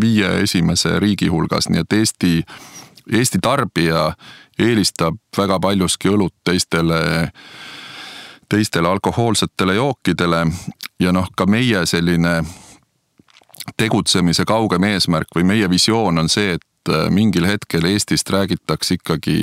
viie 0.00 0.28
esimese 0.44 0.98
riigi 1.00 1.28
hulgas, 1.32 1.68
nii 1.68 1.84
et 1.84 1.96
Eesti, 2.00 2.34
Eesti 3.12 3.40
tarbija 3.42 4.12
eelistab 4.58 5.16
väga 5.36 5.58
paljuski 5.60 6.12
õlut 6.12 6.34
teistele 6.46 7.00
äh, 7.24 7.32
teistele 8.54 8.88
alkohoolsetele 8.88 9.74
jookidele. 9.74 10.46
Ja 11.00 11.12
noh, 11.12 11.26
ka 11.36 11.46
meie 11.46 11.86
selline 11.86 12.44
tegutsemise 13.76 14.44
kaugem 14.46 14.84
eesmärk 14.86 15.34
või 15.34 15.46
meie 15.48 15.70
visioon 15.70 16.22
on 16.22 16.30
see, 16.30 16.54
et 16.54 16.62
mingil 17.10 17.46
hetkel 17.48 17.86
Eestist 17.88 18.30
räägitakse 18.30 18.98
ikkagi 18.98 19.36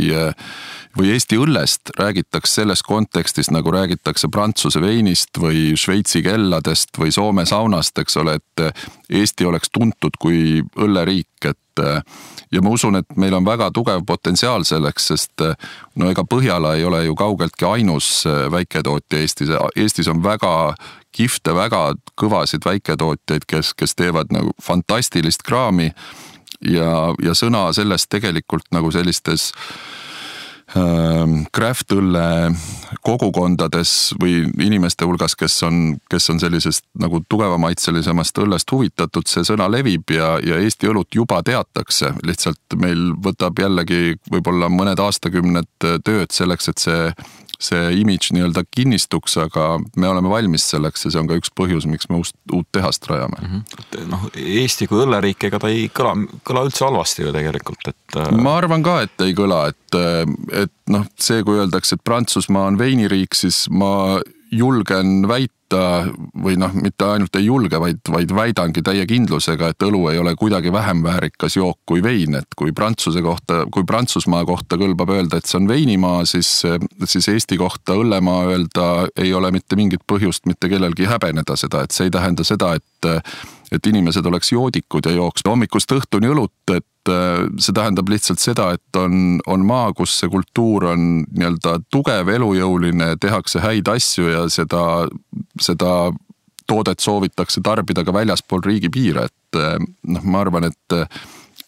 või 0.98 1.14
Eesti 1.14 1.40
õllest 1.40 1.94
räägitakse 1.98 2.62
selles 2.62 2.84
kontekstis, 2.84 3.52
nagu 3.52 3.72
räägitakse 3.74 4.30
Prantsuse 4.32 4.82
veinist 4.84 5.40
või 5.40 5.72
Šveitsi 5.80 6.24
kelladest 6.26 7.00
või 7.00 7.14
Soome 7.16 7.46
saunast, 7.50 7.98
eks 7.98 8.18
ole, 8.22 8.38
et 8.42 8.86
Eesti 9.10 9.48
oleks 9.48 9.72
tuntud 9.74 10.20
kui 10.20 10.62
õlleriik, 10.76 11.28
et 11.46 11.58
ja 12.52 12.62
ma 12.62 12.74
usun, 12.76 13.00
et 13.00 13.16
meil 13.16 13.34
on 13.34 13.46
väga 13.48 13.70
tugev 13.74 14.04
potentsiaal 14.08 14.66
selleks, 14.68 15.08
sest 15.14 15.44
no 15.96 16.10
ega 16.12 16.26
Põhjala 16.28 16.76
ei 16.78 16.86
ole 16.86 17.06
ju 17.06 17.16
kaugeltki 17.16 17.66
ainus 17.66 18.26
väiketootja 18.52 19.22
Eestis, 19.24 19.54
Eestis 19.76 20.12
on 20.12 20.24
väga 20.24 20.74
kihvte, 21.16 21.56
väga 21.56 21.94
kõvasid 22.20 22.66
väiketootjaid, 22.66 23.48
kes, 23.48 23.74
kes 23.78 23.96
teevad 23.96 24.32
nagu 24.36 24.54
fantastilist 24.64 25.44
kraami 25.48 25.92
ja, 26.60 26.92
ja 27.24 27.34
sõna 27.38 27.70
sellest 27.76 28.10
tegelikult 28.12 28.70
nagu 28.76 28.92
sellistes 28.94 29.52
ähm, 30.78 31.44
craft 31.56 31.94
õlle 31.96 32.52
kogukondades 33.06 34.14
või 34.22 34.46
inimeste 34.62 35.08
hulgas, 35.08 35.36
kes 35.40 35.58
on, 35.68 35.82
kes 36.12 36.30
on 36.34 36.42
sellisest 36.44 36.86
nagu 37.02 37.24
tugevamaitselisemast 37.30 38.44
õllest 38.44 38.72
huvitatud, 38.72 39.28
see 39.28 39.46
sõna 39.48 39.70
levib 39.72 40.14
ja, 40.14 40.36
ja 40.44 40.60
Eesti 40.62 40.92
õlut 40.92 41.16
juba 41.16 41.42
teatakse. 41.44 42.14
lihtsalt 42.24 42.78
meil 42.82 43.12
võtab 43.24 43.60
jällegi 43.60 44.18
võib-olla 44.32 44.70
mõned 44.70 45.00
aastakümned 45.00 45.72
tööd 45.80 46.32
selleks, 46.32 46.70
et 46.70 46.84
see 46.88 47.14
see 47.62 47.92
imidž 48.02 48.32
nii-öelda 48.36 48.64
kinnistuks, 48.74 49.38
aga 49.42 49.66
me 50.00 50.10
oleme 50.10 50.32
valmis 50.32 50.66
selleks 50.74 51.06
ja 51.06 51.14
see 51.14 51.22
on 51.22 51.30
ka 51.30 51.38
üks 51.40 51.54
põhjus, 51.58 51.88
miks 51.90 52.10
me 52.10 52.20
uust, 52.22 52.36
uut 52.54 52.68
tehast 52.74 53.06
rajame 53.10 53.40
mm. 53.42 53.54
-hmm. 53.54 54.10
noh, 54.12 54.28
Eesti 54.42 54.88
kui 54.90 55.04
õlleriik, 55.06 55.48
ega 55.50 55.62
ta 55.62 55.72
ei 55.72 55.88
kõla, 55.94 56.16
kõla 56.48 56.66
üldse 56.68 56.86
halvasti 56.88 57.26
ju 57.26 57.34
tegelikult, 57.36 57.94
et. 57.94 58.18
Äh, 58.18 58.34
ma 58.38 58.58
arvan 58.60 58.84
ka, 58.86 59.02
et 59.06 59.26
ei 59.26 59.38
kõla, 59.38 59.64
et, 59.72 60.00
et 60.64 60.76
noh, 60.92 61.08
see, 61.20 61.44
kui 61.48 61.62
öeldakse, 61.62 61.98
et 61.98 62.06
Prantsusmaa 62.08 62.68
on 62.72 62.80
veiniriik, 62.82 63.38
siis 63.38 63.66
ma 63.70 64.20
julgen 64.52 65.28
väita, 65.30 65.61
või 65.76 66.58
noh, 66.60 66.74
mitte 66.76 67.08
ainult 67.08 67.36
ei 67.40 67.46
julge, 67.46 67.80
vaid, 67.82 68.02
vaid 68.12 68.34
väidangi 68.36 68.84
täie 68.86 69.06
kindlusega, 69.10 69.72
et 69.72 69.86
õlu 69.88 70.04
ei 70.12 70.20
ole 70.22 70.36
kuidagi 70.40 70.74
vähem 70.74 71.04
väärikas 71.06 71.58
jook 71.58 71.80
kui 71.86 72.04
vein, 72.04 72.36
et 72.42 72.58
kui 72.58 72.74
Prantsuse 72.76 73.24
kohta, 73.26 73.64
kui 73.72 73.86
Prantsusmaa 73.88 74.46
kohta 74.48 74.80
kõlbab 74.82 75.14
öelda, 75.16 75.40
et 75.40 75.50
see 75.50 75.60
on 75.62 75.70
veinimaa, 75.70 76.26
siis, 76.30 76.50
siis 77.06 77.32
Eesti 77.32 77.60
kohta 77.62 77.98
õllemaa 78.00 78.46
öelda 78.52 78.92
ei 79.16 79.34
ole 79.34 79.52
mitte 79.56 79.80
mingit 79.80 80.06
põhjust 80.08 80.48
mitte 80.50 80.70
kellelgi 80.72 81.10
häbeneda 81.10 81.58
seda, 81.60 81.86
et 81.86 81.96
see 81.96 82.10
ei 82.10 82.14
tähenda 82.14 82.48
seda, 82.48 82.76
et 82.76 82.88
et 83.72 83.88
inimesed 83.88 84.26
oleks 84.28 84.52
joodikud 84.52 85.06
ja 85.08 85.14
jooks 85.16 85.46
hommikust 85.48 85.94
õhtuni 85.96 86.28
õlut, 86.32 86.74
et 86.76 86.86
see 87.10 87.74
tähendab 87.74 88.10
lihtsalt 88.12 88.42
seda, 88.42 88.72
et 88.78 89.00
on, 89.00 89.40
on 89.50 89.66
maa, 89.66 89.92
kus 89.98 90.14
see 90.22 90.30
kultuur 90.32 90.92
on 90.92 91.06
nii-öelda 91.26 91.80
tugev, 91.94 92.30
elujõuline, 92.30 93.16
tehakse 93.22 93.64
häid 93.64 93.90
asju 93.90 94.30
ja 94.30 94.44
seda, 94.54 94.84
seda 95.62 95.94
toodet 96.70 97.02
soovitakse 97.04 97.64
tarbida 97.66 98.06
ka 98.08 98.14
väljaspool 98.16 98.64
riigipiire, 98.66 99.28
et 99.32 99.60
äh, 99.60 99.78
noh, 100.14 100.28
ma 100.30 100.44
arvan, 100.46 100.70
et 100.70 100.98
äh, 100.98 101.22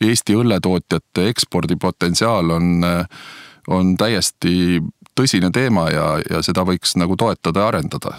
Eesti 0.03 0.35
õlletootjate 0.35 1.29
ekspordipotentsiaal 1.31 2.49
on, 2.51 2.83
on 3.71 3.93
täiesti 3.95 4.81
tõsine 5.15 5.51
teema 5.53 5.85
ja, 5.93 6.07
ja 6.29 6.41
seda 6.45 6.65
võiks 6.67 6.97
nagu 6.99 7.15
toetada 7.19 7.63
ja 7.63 7.69
arendada. 7.71 8.15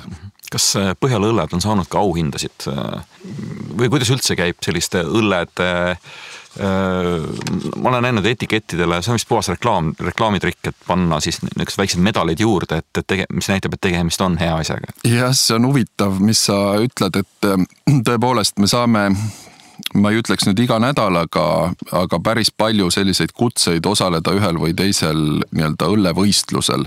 kas 0.53 0.71
Põhjala 1.03 1.29
õlled 1.33 1.57
on 1.57 1.65
saanud 1.65 1.91
ka 1.91 1.99
auhindasid 1.99 2.69
või 3.75 3.91
kuidas 3.91 4.13
üldse 4.15 4.37
käib 4.39 4.63
selliste 4.65 5.03
õllede 5.03 5.69
ma 6.61 7.89
olen 7.89 8.03
näinud 8.07 8.27
etikettidele, 8.27 9.01
see 9.03 9.11
on 9.11 9.19
vist 9.19 9.29
puhas 9.29 9.49
reklaam, 9.51 9.91
reklaamitrikk, 9.99 10.71
et 10.71 10.77
panna 10.87 11.19
siis 11.25 11.41
niisugused 11.43 11.81
väiksed 11.81 12.05
medalid 12.05 12.41
juurde, 12.41 12.79
et, 12.83 12.91
et 13.01 13.07
tege-, 13.11 13.27
mis 13.35 13.49
näitab, 13.51 13.75
et 13.75 13.83
tegemist 13.89 14.23
on 14.23 14.39
hea 14.39 14.55
asjaga. 14.61 14.95
jah, 15.09 15.35
see 15.35 15.57
on 15.59 15.67
huvitav, 15.71 16.21
mis 16.23 16.45
sa 16.47 16.61
ütled, 16.83 17.19
et 17.25 17.49
tõepoolest 18.07 18.63
me 18.63 18.71
saame 18.71 19.09
ma 19.99 20.13
ei 20.13 20.21
ütleks 20.23 20.47
nüüd 20.47 20.63
iga 20.63 20.79
nädal, 20.83 21.19
aga, 21.25 21.47
aga 22.05 22.21
päris 22.23 22.53
palju 22.55 22.91
selliseid 22.95 23.35
kutseid 23.35 23.87
osaleda 23.87 24.35
ühel 24.37 24.61
või 24.63 24.77
teisel 24.79 25.43
nii-öelda 25.51 25.91
õllevõistlusel. 25.91 26.87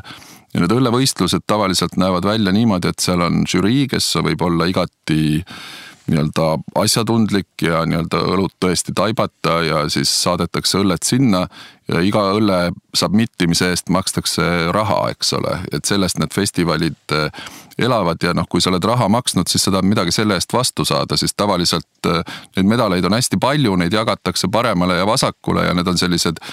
ja 0.53 0.63
need 0.63 0.71
õllevõistlused 0.71 1.43
tavaliselt 1.47 1.97
näevad 1.99 2.25
välja 2.25 2.55
niimoodi, 2.55 2.87
et 2.87 3.03
seal 3.03 3.21
on 3.21 3.43
žürii, 3.47 3.87
kes 3.91 4.15
võib 4.23 4.41
olla 4.47 4.69
igati 4.71 5.19
äh, 5.43 5.59
nii-öelda 6.07 6.47
asjatundlik 6.79 7.61
ja 7.61 7.83
nii-öelda 7.85 8.21
õlut 8.33 8.55
tõesti 8.63 8.93
taibata 8.95 9.59
ja 9.65 9.83
siis 9.91 10.11
saadetakse 10.23 10.79
õlled 10.79 11.03
sinna 11.03 11.45
ja 11.87 12.01
iga 12.03 12.23
õlle 12.35 12.59
submit 12.95 13.43
imise 13.43 13.69
eest 13.71 13.91
makstakse 13.93 14.47
raha, 14.75 15.01
eks 15.13 15.33
ole, 15.37 15.59
et 15.71 15.87
sellest 15.87 16.19
need 16.19 16.33
festivalid 16.35 17.15
eh, 17.15 17.45
elavad 17.77 18.23
ja 18.23 18.33
noh, 18.35 18.47
kui 18.49 18.63
sa 18.63 18.71
oled 18.71 18.83
raha 18.83 19.07
maksnud, 19.11 19.47
siis 19.51 19.67
sa 19.67 19.73
tahad 19.75 19.87
midagi 19.87 20.15
selle 20.15 20.39
eest 20.39 20.53
vastu 20.53 20.85
saada, 20.87 21.17
siis 21.19 21.35
tavaliselt 21.37 22.11
eh, 22.11 22.37
neid 22.57 22.71
medaleid 22.75 23.07
on 23.07 23.17
hästi 23.17 23.39
palju, 23.41 23.75
neid 23.79 23.95
jagatakse 23.95 24.51
paremale 24.51 24.99
ja 24.99 25.07
vasakule 25.07 25.67
ja 25.67 25.75
need 25.77 25.87
on 25.87 25.99
sellised 25.99 26.43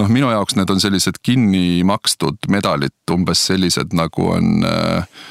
noh, 0.00 0.10
minu 0.10 0.30
jaoks 0.32 0.56
need 0.58 0.70
on 0.70 0.82
sellised 0.82 1.20
kinni 1.22 1.82
makstud 1.86 2.48
medalid, 2.50 2.96
umbes 3.12 3.46
sellised 3.48 3.94
nagu 3.96 4.28
on 4.36 4.68
äh, 4.68 5.24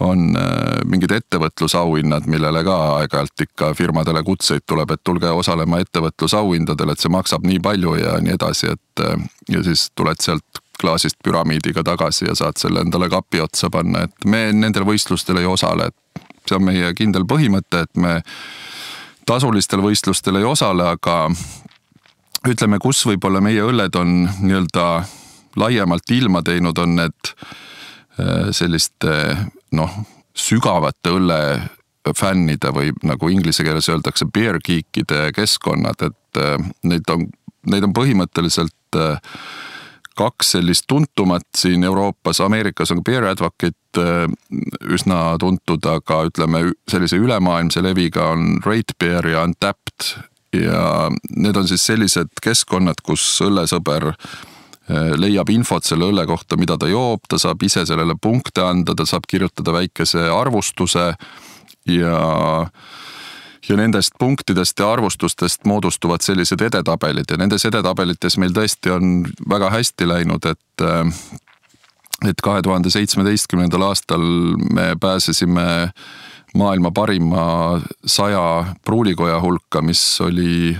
on 0.00 0.36
äh, 0.36 0.80
mingid 0.88 1.12
ettevõtlusauhinnad, 1.12 2.26
millele 2.30 2.62
ka 2.64 2.76
aeg-ajalt 2.96 3.44
ikka 3.44 3.74
firmadele 3.76 4.22
kutseid 4.24 4.64
tuleb, 4.66 4.94
et 4.94 5.02
tulge 5.04 5.28
osalema 5.30 5.80
ettevõtlusauhindadel, 5.84 6.92
et 6.92 7.02
see 7.02 7.12
maksab 7.12 7.44
nii 7.46 7.60
palju 7.64 7.94
ja 8.00 8.16
nii 8.24 8.34
edasi, 8.38 8.72
et 8.72 9.04
äh, 9.04 9.28
ja 9.52 9.62
siis 9.66 9.90
tuled 9.94 10.20
sealt 10.24 10.64
klaasist 10.80 11.20
püramiidiga 11.24 11.84
tagasi 11.84 12.30
ja 12.30 12.34
saad 12.38 12.56
selle 12.56 12.80
endale 12.80 13.10
kapi 13.12 13.42
otsa 13.44 13.68
panna, 13.70 14.06
et 14.08 14.24
me 14.24 14.46
nendel 14.56 14.88
võistlustel 14.88 15.42
ei 15.42 15.48
osale, 15.48 15.90
et 15.90 16.24
see 16.48 16.56
on 16.56 16.64
meie 16.64 16.94
kindel 16.96 17.28
põhimõte, 17.28 17.84
et 17.84 18.00
me 18.00 18.20
tasulistel 19.28 19.84
võistlustel 19.84 20.40
ei 20.40 20.48
osale, 20.48 20.88
aga 20.96 21.26
ütleme, 22.48 22.80
kus 22.80 23.04
võib-olla 23.04 23.42
meie 23.44 23.60
õlled 23.68 24.00
on 24.00 24.16
nii-öelda 24.40 24.86
laiemalt 25.60 26.16
ilma 26.16 26.40
teinud, 26.46 26.78
on 26.78 26.96
need 26.96 27.32
äh, 27.34 28.48
selliste 28.56 29.12
noh, 29.76 29.96
sügavate 30.36 31.14
õllefännide 31.16 32.72
või 32.74 32.92
nagu 33.06 33.30
inglise 33.32 33.64
keeles 33.66 33.88
öeldakse, 33.92 34.28
beer 34.32 34.60
geek'ide 34.64 35.30
keskkonnad, 35.36 36.06
et 36.10 36.40
äh, 36.40 36.56
neid 36.86 37.10
on, 37.12 37.26
neid 37.70 37.86
on 37.86 37.94
põhimõtteliselt 37.96 38.98
äh, 38.98 39.20
kaks 40.20 40.54
sellist 40.56 40.84
tuntumat 40.90 41.46
siin 41.56 41.84
Euroopas, 41.86 42.42
Ameerikas 42.44 42.92
on 42.92 43.04
Beer 43.06 43.24
Advocate 43.30 44.02
äh, 44.02 44.26
üsna 44.90 45.36
tuntud, 45.40 45.86
aga 45.86 46.24
ütleme 46.28 46.66
sellise 46.90 47.20
ülemaailmse 47.20 47.82
leviga 47.84 48.32
on 48.34 48.58
Rate 48.66 48.96
Beer 48.98 49.26
ja 49.28 49.44
Untapped. 49.46 50.14
Ja 50.50 51.06
need 51.30 51.54
on 51.56 51.68
siis 51.70 51.84
sellised 51.86 52.40
keskkonnad, 52.42 52.98
kus 53.06 53.22
õllesõber 53.46 54.08
Äh, 54.10 54.49
leiab 54.90 55.50
infot 55.54 55.86
selle 55.86 56.08
õlle 56.10 56.24
kohta, 56.26 56.56
mida 56.58 56.76
ta 56.80 56.88
joob, 56.90 57.22
ta 57.28 57.38
saab 57.38 57.62
ise 57.62 57.84
sellele 57.86 58.16
punkte 58.20 58.64
anda, 58.64 58.94
ta 58.96 59.06
saab 59.06 59.28
kirjutada 59.30 59.74
väikese 59.76 60.26
arvustuse 60.34 61.12
ja 61.86 62.16
ja 63.68 63.76
nendest 63.76 64.16
punktidest 64.18 64.78
ja 64.80 64.88
arvustustest 64.92 65.66
moodustuvad 65.68 66.24
sellised 66.24 66.62
edetabelid. 66.64 67.28
Ja 67.30 67.36
nendes 67.38 67.64
edetabelites 67.68 68.38
meil 68.40 68.54
tõesti 68.56 68.90
on 68.94 69.20
väga 69.48 69.68
hästi 69.70 70.08
läinud, 70.08 70.48
et 70.48 70.84
äh, 70.84 71.12
et 72.28 72.42
kahe 72.44 72.62
tuhande 72.62 72.90
seitsmeteistkümnendal 72.92 73.86
aastal 73.86 74.24
me 74.74 74.92
pääsesime 75.00 75.66
maailma 76.54 76.90
parima 76.90 77.80
saja 78.04 78.74
pruulikoja 78.84 79.40
hulka, 79.40 79.82
mis 79.82 80.02
oli 80.20 80.76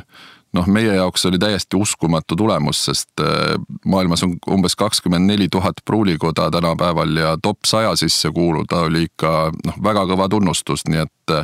noh, 0.52 0.66
meie 0.66 0.94
jaoks 0.94 1.26
oli 1.26 1.38
täiesti 1.38 1.76
uskumatu 1.76 2.36
tulemus, 2.36 2.84
sest 2.84 3.22
äh, 3.22 3.54
maailmas 3.86 4.24
on 4.26 4.36
umbes 4.50 4.76
kakskümmend 4.76 5.26
neli 5.30 5.48
tuhat 5.52 5.82
pruulikoda 5.84 6.50
tänapäeval 6.50 7.16
ja 7.16 7.36
top 7.42 7.58
saja 7.66 7.96
sisse 7.96 8.30
kuuluda 8.34 8.84
oli 8.88 9.06
ikka 9.08 9.52
noh, 9.66 9.78
väga 9.82 10.06
kõva 10.10 10.28
tunnustus, 10.28 10.86
nii 10.88 11.04
et, 11.04 11.36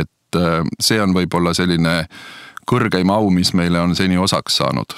et 0.00 0.40
äh, 0.40 0.62
see 0.80 1.00
on 1.02 1.14
võib-olla 1.16 1.54
selline 1.54 2.04
kõrgeim 2.68 3.12
au, 3.12 3.28
mis 3.30 3.52
meile 3.54 3.80
on 3.80 3.96
seni 3.96 4.18
osaks 4.18 4.60
saanud. 4.62 4.96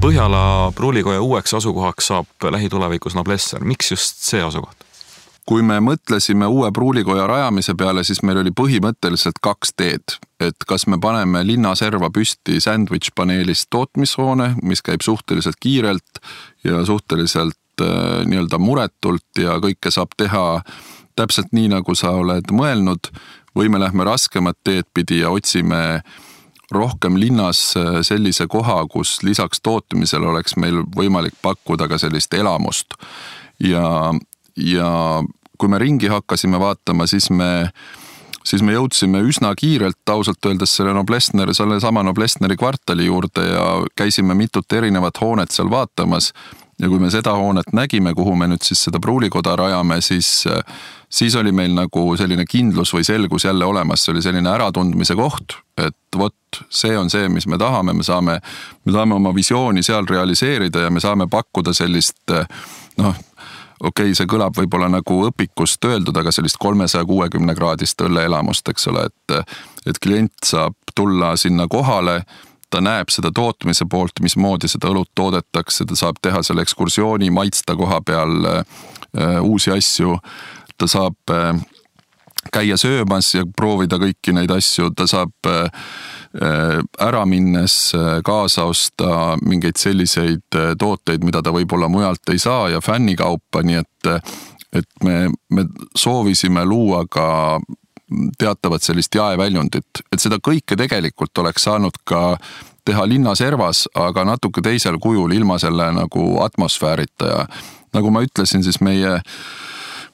Põhjala 0.00 0.72
pruulikoja 0.74 1.20
uueks 1.20 1.54
asukohaks 1.54 2.06
saab 2.10 2.50
lähitulevikus 2.50 3.14
Noblessner, 3.14 3.64
miks 3.64 3.92
just 3.92 4.24
see 4.24 4.40
asukoht? 4.42 4.79
Kui 5.50 5.64
me 5.66 5.80
mõtlesime 5.82 6.46
uue 6.46 6.68
pruulikoja 6.70 7.24
rajamise 7.26 7.74
peale, 7.74 8.04
siis 8.06 8.20
meil 8.22 8.38
oli 8.38 8.52
põhimõtteliselt 8.54 9.40
kaks 9.42 9.72
teed. 9.74 10.18
et 10.40 10.64
kas 10.66 10.86
me 10.86 10.96
paneme 10.96 11.42
linnaserva 11.44 12.08
püsti 12.14 12.60
sandwich 12.62 13.10
paneelist 13.14 13.66
tootmishoone, 13.74 14.54
mis 14.62 14.80
käib 14.80 15.02
suhteliselt 15.02 15.58
kiirelt 15.60 16.22
ja 16.64 16.84
suhteliselt 16.86 17.82
äh, 17.82 18.22
nii-öelda 18.30 18.58
muretult 18.58 19.42
ja 19.42 19.58
kõike 19.60 19.90
saab 19.90 20.14
teha 20.16 20.62
täpselt 21.18 21.50
nii, 21.52 21.68
nagu 21.74 21.94
sa 21.98 22.14
oled 22.14 22.54
mõelnud. 22.54 23.10
või 23.58 23.68
me 23.68 23.80
lähme 23.82 24.04
raskemat 24.06 24.56
teed 24.64 24.86
pidi 24.94 25.18
ja 25.20 25.30
otsime 25.30 26.02
rohkem 26.70 27.16
linnas 27.18 27.74
sellise 28.06 28.46
koha, 28.46 28.86
kus 28.86 29.22
lisaks 29.26 29.60
tootmisele 29.60 30.26
oleks 30.26 30.54
meil 30.56 30.84
võimalik 30.96 31.34
pakkuda 31.42 31.88
ka 31.88 31.98
sellist 31.98 32.34
elamust. 32.34 32.94
ja, 33.58 34.14
ja 34.56 34.90
kui 35.60 35.68
me 35.68 35.78
ringi 35.78 36.08
hakkasime 36.08 36.60
vaatama, 36.60 37.06
siis 37.10 37.28
me 37.30 37.50
siis 38.46 38.62
me 38.64 38.72
jõudsime 38.72 39.20
üsna 39.26 39.52
kiirelt 39.58 40.08
ausalt 40.10 40.46
öeldes 40.48 40.72
selle 40.76 40.94
Noblessneri, 40.96 41.54
sellesama 41.54 42.02
Noblessneri 42.06 42.56
kvartali 42.56 43.06
juurde 43.06 43.44
ja 43.50 43.66
käisime 43.96 44.34
mitut 44.34 44.72
erinevat 44.72 45.20
hoonet 45.20 45.52
seal 45.52 45.70
vaatamas. 45.70 46.32
ja 46.80 46.88
kui 46.88 46.98
me 46.98 47.10
seda 47.12 47.34
hoonet 47.36 47.74
nägime, 47.76 48.14
kuhu 48.16 48.32
me 48.34 48.46
nüüd 48.48 48.64
siis 48.64 48.86
seda 48.86 48.96
pruulikoda 49.04 49.52
rajame, 49.56 50.00
siis, 50.00 50.46
siis 51.12 51.34
oli 51.36 51.52
meil 51.52 51.74
nagu 51.76 52.16
selline 52.16 52.46
kindlus 52.48 52.94
või 52.96 53.04
selgus 53.04 53.44
jälle 53.44 53.64
olemas, 53.68 54.04
see 54.04 54.14
oli 54.14 54.22
selline 54.24 54.48
äratundmise 54.48 55.16
koht, 55.16 55.58
et 55.76 56.16
vot 56.16 56.62
see 56.72 56.96
on 56.96 57.12
see, 57.12 57.28
mis 57.28 57.46
me 57.46 57.58
tahame, 57.60 57.92
me 57.92 58.02
saame, 58.02 58.38
me 58.84 58.92
saame 58.96 59.14
oma 59.14 59.34
visiooni 59.36 59.84
seal 59.84 60.08
realiseerida 60.08 60.86
ja 60.86 60.90
me 60.90 61.04
saame 61.04 61.28
pakkuda 61.28 61.76
sellist 61.76 62.32
noh 62.96 63.20
okei 63.80 64.10
okay,, 64.10 64.14
see 64.14 64.28
kõlab 64.28 64.56
võib-olla 64.56 64.90
nagu 64.92 65.22
õpikust 65.30 65.84
öeldud, 65.88 66.16
aga 66.16 66.32
sellist 66.34 66.60
kolmesaja 66.60 67.06
kuuekümne 67.08 67.54
kraadist 67.56 68.00
õlleelamust, 68.04 68.68
eks 68.68 68.86
ole, 68.92 69.08
et, 69.08 69.56
et 69.88 69.98
klient 70.02 70.46
saab 70.46 70.76
tulla 70.94 71.34
sinna 71.40 71.68
kohale 71.70 72.20
ta 72.70 72.80
näeb 72.82 73.10
seda 73.10 73.32
tootmise 73.34 73.86
poolt, 73.90 74.22
mismoodi 74.22 74.70
seda 74.70 74.92
õlut 74.92 75.10
toodetakse, 75.18 75.84
ta 75.86 75.98
saab 75.98 76.20
teha 76.22 76.42
selle 76.46 76.62
ekskursiooni, 76.62 77.30
maitsta 77.34 77.74
koha 77.76 78.00
peal 78.06 78.46
äh, 78.46 78.64
uusi 79.42 79.72
asju. 79.74 80.18
ta 80.78 80.86
saab 80.88 81.34
äh, 81.34 81.58
käia 82.52 82.76
söömas 82.80 83.34
ja 83.34 83.44
proovida 83.56 83.98
kõiki 84.00 84.32
neid 84.32 84.50
asju, 84.54 84.90
ta 84.96 85.06
saab 85.10 85.50
äh, 85.50 85.68
ära 86.98 87.24
minnes 87.26 87.92
äh, 87.94 88.20
kaasa 88.24 88.64
osta 88.70 89.36
mingeid 89.42 89.76
selliseid 89.76 90.54
äh, 90.54 90.72
tooteid, 90.78 91.24
mida 91.26 91.42
ta 91.42 91.50
võib-olla 91.50 91.88
mujalt 91.90 92.30
ei 92.30 92.38
saa 92.38 92.68
ja 92.70 92.80
fännikaupa, 92.80 93.64
nii 93.66 93.80
et, 93.80 94.10
et 94.78 94.90
me, 95.02 95.26
me 95.50 95.66
soovisime 95.98 96.62
luua 96.64 97.02
ka 97.10 97.58
teatavat 98.38 98.82
sellist 98.82 99.14
jaeväljundit, 99.14 100.04
et 100.12 100.22
seda 100.22 100.38
kõike 100.42 100.78
tegelikult 100.78 101.38
oleks 101.42 101.66
saanud 101.66 101.98
ka 102.04 102.38
teha 102.86 103.04
linnaservas, 103.06 103.84
aga 103.94 104.24
natuke 104.24 104.62
teisel 104.62 104.98
kujul, 105.02 105.34
ilma 105.34 105.58
selle 105.62 105.90
nagu 105.94 106.30
atmosfäärita 106.42 107.26
ja 107.26 107.44
nagu 107.94 108.10
ma 108.14 108.22
ütlesin, 108.22 108.62
siis 108.62 108.80
meie 108.80 109.18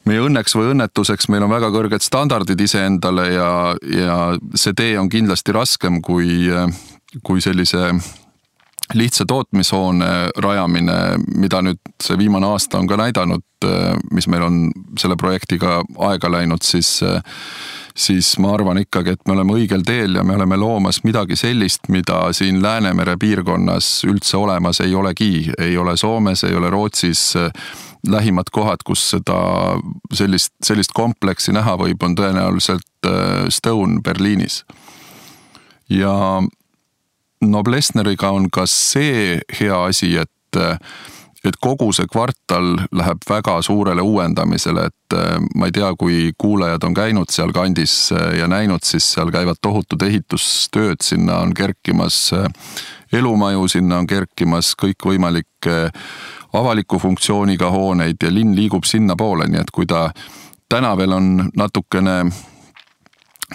meie 0.07 0.23
õnneks 0.23 0.55
või 0.57 0.73
õnnetuseks 0.75 1.31
meil 1.33 1.47
on 1.47 1.53
väga 1.53 1.71
kõrged 1.75 2.05
standardid 2.05 2.61
iseendale 2.63 3.27
ja, 3.33 3.51
ja 3.91 4.19
see 4.55 4.77
tee 4.77 4.95
on 5.01 5.11
kindlasti 5.13 5.55
raskem 5.57 6.01
kui, 6.05 6.47
kui 7.27 7.43
sellise 7.45 7.91
lihtsa 8.95 9.25
tootmishoone 9.27 10.11
rajamine, 10.39 10.99
mida 11.35 11.63
nüüd 11.65 11.81
see 12.03 12.19
viimane 12.19 12.47
aasta 12.47 12.79
on 12.79 12.87
ka 12.87 12.99
näidanud, 13.01 13.43
mis 14.15 14.29
meil 14.31 14.45
on 14.47 14.61
selle 15.01 15.17
projektiga 15.19 15.81
aega 16.11 16.31
läinud, 16.31 16.63
siis 16.63 17.01
siis 17.97 18.35
ma 18.39 18.53
arvan 18.55 18.79
ikkagi, 18.83 19.15
et 19.17 19.23
me 19.27 19.33
oleme 19.33 19.55
õigel 19.57 19.81
teel 19.87 20.19
ja 20.19 20.25
me 20.25 20.35
oleme 20.37 20.59
loomas 20.61 21.01
midagi 21.05 21.37
sellist, 21.37 21.89
mida 21.89 22.27
siin 22.37 22.61
Läänemere 22.63 23.17
piirkonnas 23.21 24.05
üldse 24.05 24.37
olemas 24.37 24.83
ei 24.85 24.95
olegi, 24.95 25.49
ei 25.59 25.79
ole 25.81 25.97
Soomes, 25.97 26.45
ei 26.45 26.55
ole 26.55 26.71
Rootsis 26.71 27.31
lähimad 28.07 28.51
kohad, 28.53 28.85
kus 28.85 29.11
seda 29.11 29.39
sellist, 30.15 30.55
sellist 30.65 30.95
kompleksi 30.95 31.55
näha 31.57 31.77
võib, 31.81 32.03
on 32.03 32.17
tõenäoliselt 32.19 33.09
äh, 33.09 33.49
Stone 33.49 34.01
Berliinis. 34.05 34.65
ja 35.89 36.43
Noblessneriga 37.41 38.31
on 38.33 38.49
ka 38.51 38.65
see 38.67 39.41
hea 39.61 39.85
asi, 39.85 40.17
et 40.17 40.33
et 41.47 41.57
kogu 41.63 41.93
see 41.95 42.09
kvartal 42.11 42.73
läheb 42.97 43.21
väga 43.29 43.61
suurele 43.63 44.03
uuendamisele, 44.03 44.87
et 44.89 45.15
äh, 45.15 45.37
ma 45.55 45.69
ei 45.69 45.73
tea, 45.73 45.93
kui 45.99 46.33
kuulajad 46.39 46.83
on 46.89 46.95
käinud 46.95 47.31
sealkandis 47.31 48.13
äh, 48.13 48.39
ja 48.41 48.49
näinud, 48.51 48.83
siis 48.83 49.07
seal 49.15 49.31
käivad 49.31 49.61
tohutud 49.63 50.03
ehitustööd, 50.03 51.05
sinna 51.05 51.39
on 51.45 51.55
kerkimas 51.55 52.33
elumaju, 53.13 53.69
sinna 53.69 54.01
on 54.03 54.09
kerkimas 54.11 54.73
kõikvõimalikke 54.81 55.77
avaliku 56.53 56.99
funktsiooniga 56.99 57.71
hooneid 57.71 58.23
ja 58.23 58.31
linn 58.35 58.57
liigub 58.57 58.85
sinnapoole, 58.85 59.49
nii 59.49 59.61
et 59.61 59.71
kui 59.75 59.87
ta 59.87 60.11
täna 60.69 60.97
veel 60.97 61.13
on 61.13 61.29
natukene 61.57 62.17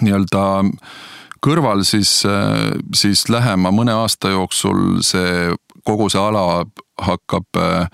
nii-öelda 0.02 0.44
kõrval, 1.44 1.84
siis, 1.84 2.22
siis 2.96 3.28
lähema 3.30 3.72
mõne 3.72 3.96
aasta 3.98 4.30
jooksul 4.30 5.02
see, 5.06 5.52
kogu 5.84 6.10
see 6.10 6.22
ala 6.22 6.64
hakkab 7.02 7.58
äh, 7.58 7.88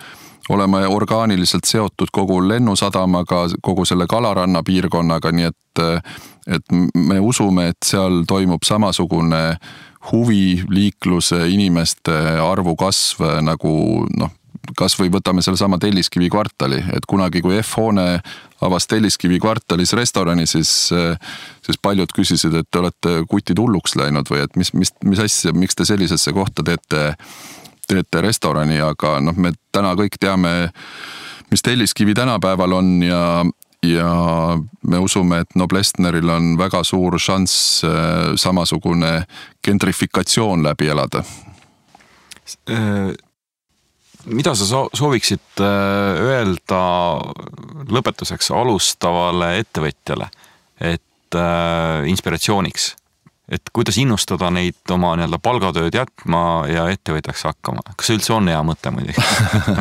olema 0.50 0.80
orgaaniliselt 0.88 1.66
seotud 1.66 2.12
kogu 2.12 2.40
lennusadamaga, 2.48 3.48
kogu 3.62 3.86
selle 3.86 4.08
Kalaranna 4.10 4.64
piirkonnaga, 4.64 5.32
nii 5.32 5.50
et, 5.50 5.84
et 6.48 6.78
me 6.96 7.20
usume, 7.20 7.70
et 7.72 7.86
seal 7.86 8.24
toimub 8.28 8.64
samasugune 8.64 9.58
huvi, 10.12 10.64
liikluse, 10.70 11.48
inimeste 11.52 12.16
arvu 12.44 12.76
kasv 12.80 13.26
nagu 13.44 13.74
noh, 14.20 14.32
kasvõi 14.78 15.12
võtame 15.14 15.44
sellesama 15.46 15.80
Telliskivi 15.82 16.30
kvartali, 16.32 16.80
et 16.96 17.06
kunagi, 17.08 17.42
kui 17.46 17.58
F-hoone 17.62 18.08
avas 18.66 18.88
Telliskivi 18.90 19.40
kvartalis 19.40 19.94
restorani, 19.98 20.48
siis, 20.50 20.72
siis 21.66 21.80
paljud 21.82 22.12
küsisid, 22.16 22.56
et 22.58 22.68
te 22.72 22.82
olete 22.82 23.14
kutid 23.30 23.60
hulluks 23.62 23.96
läinud 24.00 24.30
või 24.32 24.44
et 24.46 24.58
mis, 24.60 24.74
mis, 24.74 24.94
mis 25.06 25.22
asja, 25.24 25.54
miks 25.54 25.78
te 25.78 25.86
sellisesse 25.88 26.34
kohta 26.36 26.66
teete, 26.66 27.14
teete 27.88 28.24
restorani, 28.26 28.82
aga 28.84 29.18
noh, 29.24 29.38
me 29.38 29.54
täna 29.76 29.94
kõik 30.00 30.20
teame, 30.20 30.72
mis 31.52 31.64
Telliskivi 31.64 32.18
tänapäeval 32.18 32.80
on 32.80 32.92
ja, 33.06 33.22
ja 33.86 34.12
me 34.84 35.04
usume, 35.04 35.44
et 35.46 35.56
Noblessneril 35.56 36.34
on 36.34 36.56
väga 36.60 36.84
suur 36.88 37.20
šanss 37.22 37.86
samasugune 38.42 39.22
gentrifikatsioon 39.64 40.66
läbi 40.66 40.90
elada. 40.92 41.24
Äh, 42.70 43.14
mida 44.28 44.54
sa 44.58 44.86
sooviksid 44.94 45.62
äh, 45.64 46.22
öelda 46.28 46.82
lõpetuseks 47.94 48.52
alustavale 48.56 49.54
ettevõtjale, 49.62 50.30
et 50.80 51.38
äh, 51.38 52.08
inspiratsiooniks? 52.12 52.94
Et 53.52 53.70
kuidas 53.74 53.98
innustada 54.02 54.50
neid 54.52 54.92
oma 54.92 55.14
nii-öelda 55.16 55.40
palgatööd 55.44 55.96
jätma 55.96 56.42
ja 56.68 56.88
ettevõtjaks 56.92 57.46
hakkama, 57.48 57.84
kas 57.96 58.10
see 58.10 58.18
üldse 58.18 58.34
on 58.36 58.50
hea 58.52 58.60
mõte 58.68 58.92
muidugi? 58.92 59.24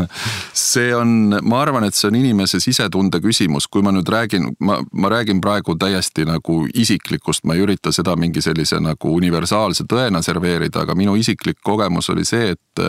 See 0.66 0.92
on, 0.94 1.34
ma 1.42 1.60
arvan, 1.62 1.86
et 1.86 1.96
see 1.96 2.08
on 2.10 2.18
inimese 2.18 2.60
sisetunde 2.62 3.18
küsimus, 3.24 3.66
kui 3.70 3.82
ma 3.84 3.92
nüüd 3.94 4.08
räägin, 4.12 4.48
ma, 4.60 4.78
ma 4.92 5.10
räägin 5.10 5.40
praegu 5.42 5.76
täiesti 5.78 6.26
nagu 6.28 6.62
isiklikust, 6.74 7.44
ma 7.48 7.56
ei 7.56 7.64
ürita 7.64 7.92
seda 7.94 8.16
mingi 8.18 8.42
sellise 8.44 8.78
nagu 8.82 9.14
universaalse 9.16 9.86
tõena 9.90 10.22
serveerida, 10.24 10.84
aga 10.84 10.96
minu 10.98 11.16
isiklik 11.18 11.58
kogemus 11.64 12.10
oli 12.14 12.26
see, 12.28 12.54
et 12.54 12.86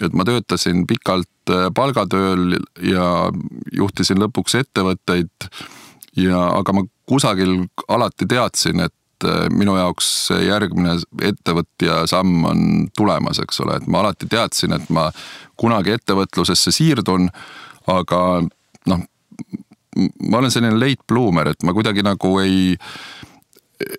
et 0.00 0.12
ma 0.12 0.26
töötasin 0.28 0.84
pikalt 0.88 1.52
äh, 1.52 1.68
palgatööl 1.74 2.58
ja 2.84 3.06
juhtisin 3.72 4.20
lõpuks 4.20 4.58
ettevõtteid. 4.60 5.48
Ja, 6.16 6.40
aga 6.56 6.72
ma 6.72 6.82
kusagil 7.08 7.66
alati 7.92 8.28
teadsin, 8.28 8.80
et 8.86 8.94
et 9.16 9.28
äh, 9.28 9.46
minu 9.50 9.76
jaoks 9.78 10.30
järgmine 10.44 10.98
ettevõtja 11.24 12.04
samm 12.10 12.44
on 12.44 12.62
tulemas, 12.96 13.40
eks 13.40 13.60
ole, 13.64 13.78
et 13.80 13.88
ma 13.88 14.02
alati 14.04 14.28
teadsin, 14.30 14.76
et 14.76 14.90
ma 14.92 15.08
kunagi 15.56 15.94
ettevõtlusesse 15.96 16.74
siirdun, 16.74 17.30
aga 17.88 18.20
noh, 18.92 19.04
ma 20.28 20.40
olen 20.40 20.52
selline 20.52 20.76
late 20.76 21.06
bloomer, 21.08 21.52
et 21.52 21.64
ma 21.64 21.72
kuidagi 21.76 22.04
nagu 22.04 22.34
ei, 22.42 22.76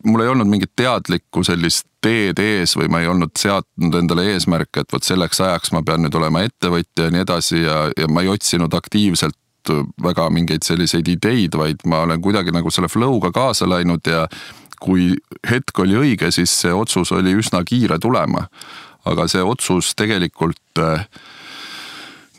mul 0.05 0.21
ei 0.21 0.29
olnud 0.33 0.49
mingit 0.49 0.75
teadlikku 0.77 1.43
sellist 1.47 1.87
teed 2.03 2.37
ees 2.39 2.75
või 2.77 2.91
ma 2.93 3.01
ei 3.01 3.09
olnud 3.09 3.33
seadnud 3.39 3.97
endale 3.97 4.27
eesmärke, 4.35 4.83
et 4.83 4.93
vot 4.93 5.03
selleks 5.03 5.41
ajaks 5.41 5.73
ma 5.73 5.81
pean 5.85 6.05
nüüd 6.05 6.15
olema 6.17 6.45
ettevõtja 6.45 7.09
ja 7.09 7.13
nii 7.13 7.25
edasi 7.25 7.63
ja, 7.63 7.87
ja 7.97 8.07
ma 8.11 8.21
ei 8.21 8.31
otsinud 8.31 8.73
aktiivselt 8.77 9.37
väga 10.03 10.29
mingeid 10.31 10.63
selliseid 10.63 11.09
ideid, 11.11 11.57
vaid 11.59 11.81
ma 11.89 12.05
olen 12.05 12.21
kuidagi 12.23 12.53
nagu 12.55 12.71
selle 12.71 12.87
flow'ga 12.87 13.33
kaasa 13.35 13.67
läinud 13.67 14.05
ja 14.07 14.27
kui 14.81 15.13
hetk 15.49 15.79
oli 15.83 15.97
õige, 15.99 16.31
siis 16.31 16.53
see 16.61 16.73
otsus 16.73 17.11
oli 17.15 17.35
üsna 17.37 17.63
kiire 17.67 17.99
tulema. 17.99 18.47
aga 19.07 19.23
see 19.31 19.39
otsus 19.39 19.93
tegelikult 19.95 20.79
äh, 20.83 21.05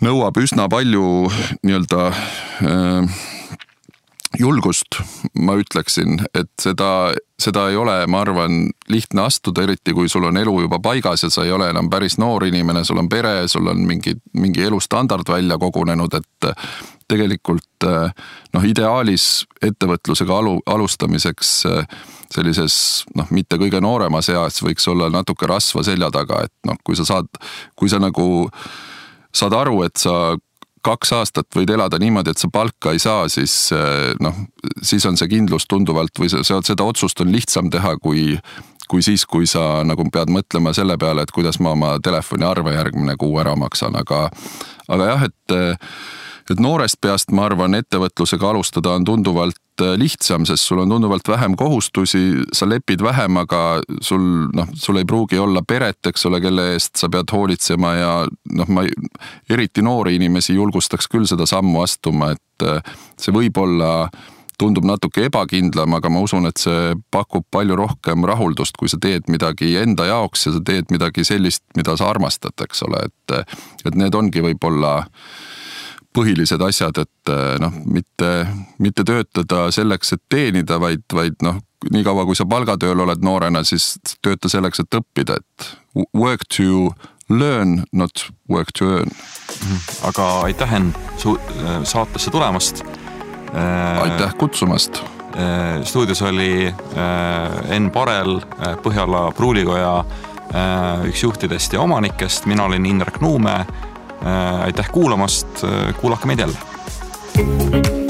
nõuab 0.04 0.36
üsna 0.36 0.68
palju 0.68 1.30
nii-öelda 1.64 2.02
äh, 2.12 3.22
julgust, 4.38 5.00
ma 5.40 5.56
ütleksin, 5.58 6.20
et 6.36 6.50
seda, 6.60 7.14
seda 7.40 7.68
ei 7.72 7.78
ole, 7.80 7.96
ma 8.10 8.20
arvan, 8.22 8.68
lihtne 8.92 9.24
astuda, 9.24 9.64
eriti 9.64 9.94
kui 9.96 10.10
sul 10.12 10.28
on 10.28 10.36
elu 10.36 10.54
juba 10.66 10.80
paigas 10.84 11.24
ja 11.24 11.30
sa 11.32 11.46
ei 11.46 11.54
ole 11.54 11.70
enam 11.72 11.88
päris 11.90 12.18
noor 12.20 12.44
inimene, 12.46 12.84
sul 12.84 13.00
on 13.00 13.08
pere, 13.08 13.48
sul 13.48 13.70
on 13.72 13.80
mingi, 13.88 14.14
mingi 14.36 14.66
elustandard 14.68 15.28
välja 15.32 15.58
kogunenud, 15.58 16.20
et 16.20 16.50
tegelikult 17.08 17.86
noh, 18.54 18.64
ideaalis 18.68 19.46
ettevõtlusega 19.64 20.38
alu, 20.42 20.58
alustamiseks 20.66 21.52
sellises 22.34 22.74
noh, 23.16 23.30
mitte 23.32 23.56
kõige 23.60 23.80
nooremas 23.80 24.28
eas 24.32 24.60
võiks 24.64 24.84
olla 24.90 25.08
natuke 25.12 25.48
rasva 25.48 25.84
selja 25.86 26.10
taga, 26.12 26.42
et 26.44 26.54
noh, 26.68 26.76
kui 26.84 26.98
sa 26.98 27.06
saad, 27.08 27.30
kui 27.78 27.88
sa 27.88 28.00
nagu 28.02 28.48
saad 29.32 29.56
aru, 29.56 29.82
et 29.86 29.96
sa 29.96 30.36
kaks 30.84 31.12
aastat 31.16 31.48
võid 31.56 31.70
elada 31.74 31.98
niimoodi, 32.00 32.32
et 32.32 32.40
sa 32.40 32.50
palka 32.52 32.92
ei 32.94 33.02
saa, 33.02 33.26
siis 33.32 33.70
noh, 34.22 34.42
siis 34.82 35.04
on 35.08 35.18
see 35.18 35.30
kindlus 35.30 35.66
tunduvalt 35.68 36.20
või 36.20 36.30
seda 36.30 36.86
otsust 36.86 37.20
on 37.24 37.32
lihtsam 37.34 37.70
teha, 37.72 37.96
kui 38.02 38.34
kui 38.88 39.02
siis, 39.04 39.26
kui 39.28 39.44
sa 39.44 39.82
nagu 39.84 40.06
pead 40.12 40.30
mõtlema 40.32 40.72
selle 40.72 40.96
peale, 40.96 41.26
et 41.26 41.32
kuidas 41.34 41.58
ma 41.60 41.74
oma 41.76 41.90
telefoniarve 42.00 42.72
järgmine 42.72 43.18
kuu 43.20 43.36
ära 43.40 43.52
maksan, 43.58 43.98
aga 44.00 44.30
aga 44.88 45.10
jah, 45.10 45.26
et 45.28 45.56
et 46.54 46.60
noorest 46.62 47.00
peast 47.00 47.32
ma 47.34 47.46
arvan, 47.48 47.76
ettevõtlusega 47.78 48.50
alustada 48.50 48.94
on 48.96 49.04
tunduvalt 49.08 49.84
äh, 49.84 49.94
lihtsam, 50.00 50.46
sest 50.48 50.68
sul 50.68 50.82
on 50.82 50.94
tunduvalt 50.94 51.28
vähem 51.28 51.56
kohustusi, 51.58 52.22
sa 52.52 52.68
lepid 52.68 53.02
vähem, 53.04 53.36
aga 53.42 53.80
sul 54.04 54.48
noh, 54.54 54.70
sul 54.74 55.00
ei 55.00 55.08
pruugi 55.08 55.38
olla 55.38 55.62
peret, 55.66 56.00
eks 56.10 56.26
ole, 56.30 56.40
kelle 56.44 56.72
eest 56.74 56.96
sa 57.00 57.10
pead 57.12 57.30
hoolitsema 57.32 57.92
ja 57.98 58.14
noh, 58.28 58.72
ma 58.72 58.86
eriti 59.50 59.84
noori 59.84 60.16
inimesi 60.18 60.56
julgustaks 60.56 61.10
küll 61.12 61.28
seda 61.28 61.46
sammu 61.48 61.84
astuma, 61.84 62.32
et 62.36 62.66
äh, 62.66 62.82
see 63.20 63.34
võib 63.34 63.60
olla 63.62 63.92
tundub 64.58 64.86
natuke 64.88 65.28
ebakindlam, 65.28 65.94
aga 65.94 66.10
ma 66.10 66.22
usun, 66.24 66.48
et 66.50 66.58
see 66.58 66.96
pakub 67.14 67.46
palju 67.54 67.76
rohkem 67.78 68.26
rahuldust, 68.26 68.74
kui 68.78 68.90
sa 68.90 68.98
teed 69.00 69.30
midagi 69.30 69.76
enda 69.78 70.08
jaoks 70.08 70.48
ja 70.48 70.54
sa 70.56 70.62
teed 70.66 70.90
midagi 70.90 71.22
sellist, 71.26 71.62
mida 71.78 71.94
sa 71.98 72.10
armastad, 72.10 72.56
eks 72.66 72.82
ole, 72.88 73.04
et, 73.06 73.54
et 73.86 73.98
need 73.98 74.18
ongi 74.18 74.42
võib-olla 74.42 74.96
põhilised 76.18 76.62
asjad, 76.64 76.98
et 77.04 77.32
eh, 77.32 77.56
noh, 77.62 77.74
mitte, 77.86 78.32
mitte 78.82 79.04
töötada 79.06 79.68
selleks, 79.74 80.16
et 80.16 80.24
teenida, 80.32 80.80
vaid, 80.82 81.04
vaid 81.14 81.38
noh, 81.46 81.60
niikaua 81.94 82.26
kui 82.26 82.38
sa 82.38 82.46
palgatööl 82.48 83.04
oled 83.04 83.22
noorena, 83.24 83.62
siis 83.66 83.96
tööta 84.24 84.50
selleks, 84.50 84.82
et 84.82 84.98
õppida, 84.98 85.38
et 85.38 85.68
work 86.16 86.48
to 86.56 86.90
learn, 87.30 87.84
not 87.92 88.26
work 88.50 88.72
to 88.78 88.90
earn. 88.98 89.12
Mhm. 89.58 89.84
aga 90.10 90.30
aitäh, 90.48 90.70
Henn, 90.70 90.94
su 91.18 91.36
saatesse 91.88 92.30
tulemast. 92.30 92.82
Äh, 93.54 94.02
aitäh 94.02 94.34
kutsumast. 94.38 95.00
Äh, 95.38 95.84
stuudios 95.84 96.22
oli 96.22 96.68
äh, 96.68 97.74
Enn 97.76 97.90
Parel, 97.90 98.40
Põhjala 98.82 99.30
Pruulikoja 99.36 100.02
üks 101.04 101.20
juhtidest 101.20 101.74
ja 101.76 101.82
omanikest, 101.84 102.46
mina 102.48 102.64
olin 102.64 102.86
Indrek 102.88 103.18
Nuumäe 103.20 103.66
Äh, 103.68 103.87
aitäh 104.64 104.90
kuulamast, 104.92 105.64
äh, 105.64 105.94
kuulake 106.00 106.26
meid 106.26 106.38
jälle. 106.38 108.07